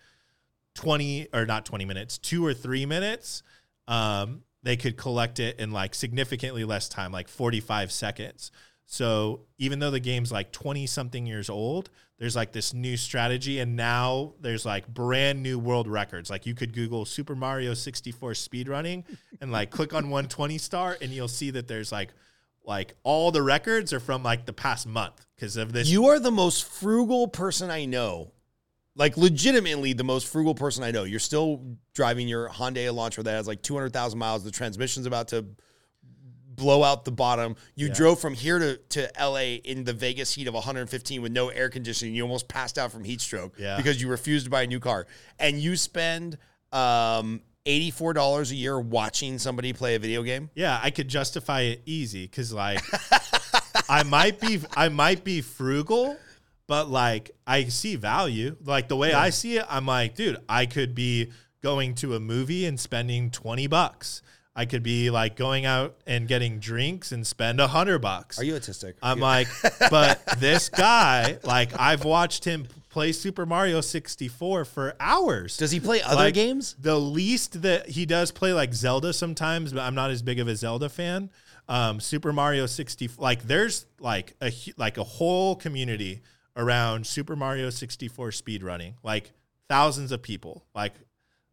[0.76, 3.42] 20 or not 20 minutes, two or three minutes.
[3.88, 8.52] Um, they could collect it in like significantly less time, like 45 seconds.
[8.92, 13.60] So even though the game's like 20 something years old, there's like this new strategy.
[13.60, 16.30] And now there's like brand new world records.
[16.30, 19.06] Like you could Google Super Mario 64 speedrunning
[19.40, 22.10] and like click on 120 star and you'll see that there's like,
[22.66, 25.88] like all the records are from like the past month because of this.
[25.88, 28.34] You are the most frugal person I know.
[28.98, 31.06] Like legitimately the most frugal person I know.
[31.06, 34.44] You're still driving your Hyundai Elantra that has like 200,000 miles.
[34.44, 35.46] The transmission's about to
[36.56, 37.56] blow out the bottom.
[37.76, 37.94] You Yeah.
[37.94, 41.70] drove from here to, to LA in the Vegas heat of 115 with no air
[41.70, 42.14] conditioning.
[42.16, 43.78] You almost passed out from heat stroke Yeah.
[43.78, 45.08] because you refused to buy a new car.
[45.40, 46.38] And you spend
[46.72, 50.50] um, $84 a year watching somebody play a video game.
[50.56, 52.82] Yeah, I could justify it easy because like
[53.90, 56.18] I might be I might be frugal,
[56.68, 58.56] but like I see value.
[58.64, 62.20] Like the way I see it, I'm like, dude, I could be going to a
[62.20, 64.22] movie and spending 20 bucks.
[64.56, 68.38] I could be like going out and getting drinks and spend a hundred bucks.
[68.38, 68.96] Are you autistic?
[69.02, 69.48] I'm like,
[69.90, 75.56] but this guy, like I've watched him play Super Mario 64 for hours.
[75.56, 76.76] Does he play other Like, games?
[76.78, 80.50] The least that he does play like Zelda sometimes, but I'm not as big of
[80.50, 81.30] a Zelda fan.
[81.70, 86.22] Um, Super Mario 60, like there's like a like a whole community
[86.58, 89.32] around Super Mario 64 speedrunning, like
[89.70, 90.66] thousands of people.
[90.76, 90.94] Like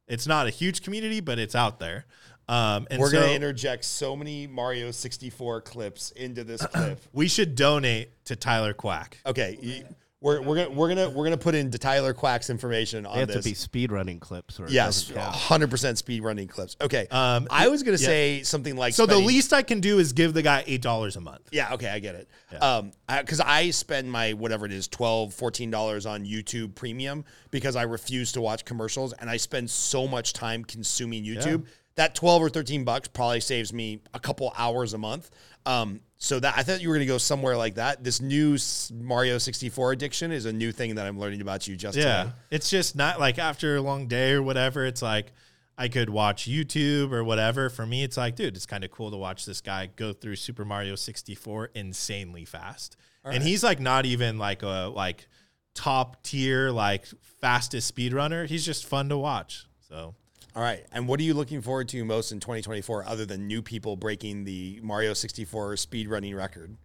[0.09, 2.07] it's not a huge community, but it's out there.
[2.49, 7.01] Um, and We're so going to interject so many Mario 64 clips into this clip.
[7.13, 9.19] we should donate to Tyler Quack.
[9.27, 9.85] Okay, you-
[10.21, 13.29] we're we're gonna we're gonna we're gonna put in Tyler Quack's information on They have
[13.29, 13.45] this.
[13.45, 14.59] to be speed running clips.
[14.59, 16.77] Or yes, hundred percent speed running clips.
[16.81, 18.07] Okay, Um, I was gonna yeah.
[18.07, 21.15] say something like So the least I can do is give the guy eight dollars
[21.15, 21.43] a month.
[21.53, 22.29] Yeah, okay, I get it.
[22.53, 22.59] Yeah.
[22.59, 25.37] Um, because I, spend my whatever it is, 12
[25.71, 30.33] dollars on YouTube Premium because I refuse to watch commercials, and I spend so much
[30.33, 31.65] time consuming YouTube
[31.99, 35.31] that 12 or 13 bucks probably saves me a couple hours a month.
[35.67, 38.03] Um, so that I thought you were going to go somewhere like that.
[38.03, 38.57] This new
[38.93, 42.23] Mario 64 addiction is a new thing that I'm learning about you just Yeah.
[42.25, 42.33] today.
[42.51, 45.33] It's just not like after a long day or whatever, it's like
[45.77, 47.69] I could watch YouTube or whatever.
[47.71, 50.37] For me, it's like, dude, it's kind of cool to watch this guy go through
[50.37, 52.97] Super Mario 64 insanely fast.
[53.25, 55.29] And he's like not even like a like
[55.75, 57.07] top tier, like
[57.41, 58.47] fastest speedrunner.
[58.49, 59.67] He's just fun to watch.
[59.89, 60.15] So
[60.59, 60.85] All right.
[60.91, 64.43] And what are you looking forward to most in 2024 other than new people breaking
[64.43, 66.77] the Mario 64 speed running record?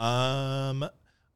[0.00, 0.88] Um,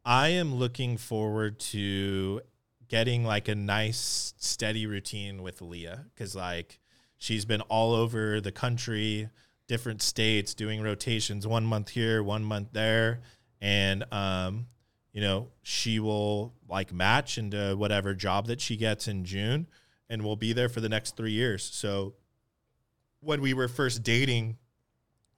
[0.04, 2.40] I am looking forward to
[2.88, 6.80] getting like a nice steady routine with Leah because like
[7.16, 9.28] she's been all over the country,
[9.68, 13.20] different states, doing rotations, one month here, one month there,
[13.60, 14.66] and um,
[15.12, 19.68] you know she will like match into whatever job that she gets in June,
[20.08, 21.64] and we'll be there for the next three years.
[21.64, 22.14] So
[23.20, 24.56] when we were first dating,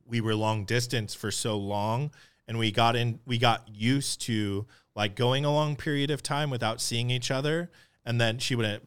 [0.06, 2.10] we were long distance for so long
[2.48, 4.66] and we got in we got used to
[4.96, 7.70] like going a long period of time without seeing each other
[8.04, 8.82] and then she wouldn't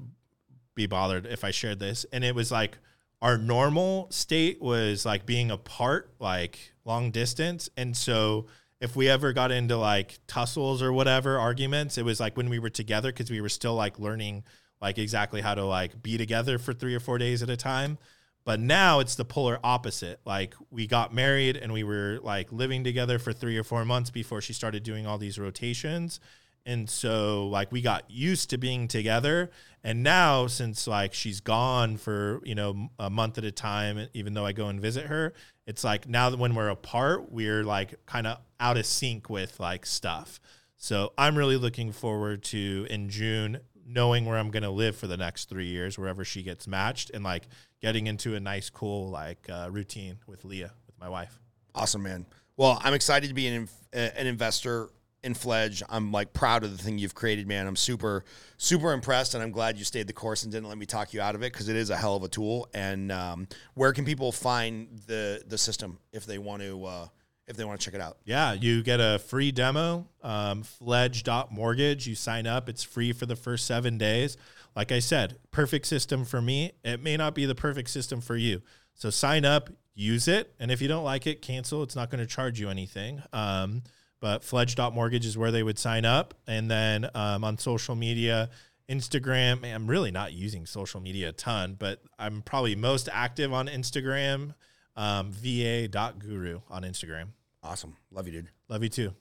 [0.74, 2.78] be bothered if I shared this and it was like
[3.22, 8.48] our normal state was like being apart like long distance and so
[8.80, 12.58] if we ever got into like tussles or whatever arguments it was like when we
[12.58, 14.44] were together because we were still like learning
[14.82, 17.98] like exactly how to like be together for 3 or 4 days at a time
[18.44, 20.20] but now it's the polar opposite.
[20.26, 24.10] Like we got married and we were like living together for three or four months
[24.10, 26.20] before she started doing all these rotations.
[26.66, 29.52] And so like we got used to being together.
[29.84, 34.34] And now since like she's gone for, you know, a month at a time, even
[34.34, 35.34] though I go and visit her,
[35.68, 39.60] it's like now that when we're apart, we're like kind of out of sync with
[39.60, 40.40] like stuff.
[40.78, 45.08] So I'm really looking forward to in June knowing where I'm going to live for
[45.08, 47.48] the next three years, wherever she gets matched, and like
[47.82, 51.40] getting into a nice, cool like uh, routine with Leah, with my wife.
[51.74, 52.26] Awesome, man.
[52.58, 54.90] Well, I'm excited to be an an investor
[55.24, 55.84] in Fledge.
[55.90, 57.68] I'm like proud of the thing you've created, man.
[57.68, 58.24] I'm super
[58.58, 61.22] super impressed, and I'm glad you stayed the course and didn't let me talk you
[61.22, 62.68] out of it because it is a hell of a tool.
[62.74, 67.08] And um, where can people find the the system if they want to uh,
[67.52, 68.18] if they want to check it out?
[68.26, 72.08] Yeah, you get a free demo, um, fledge.mortgage.
[72.08, 74.38] You sign up, it's free for the first seven days.
[74.76, 76.72] Like I said, perfect system for me.
[76.84, 78.62] It may not be the perfect system for you.
[78.96, 80.54] So sign up, use it.
[80.60, 81.84] And if you don't like it, cancel.
[81.84, 83.22] It's not going to charge you anything.
[83.34, 83.84] Um,
[84.22, 86.36] but fledge.mortgage is where they would sign up.
[86.48, 88.50] And then um, on social media,
[88.90, 93.68] Instagram, I'm really not using social media a ton, but I'm probably most active on
[93.68, 94.54] Instagram,
[94.96, 97.30] um, va.guru on Instagram.
[97.64, 98.50] Awesome, love you, dude.
[98.70, 99.14] Love you too.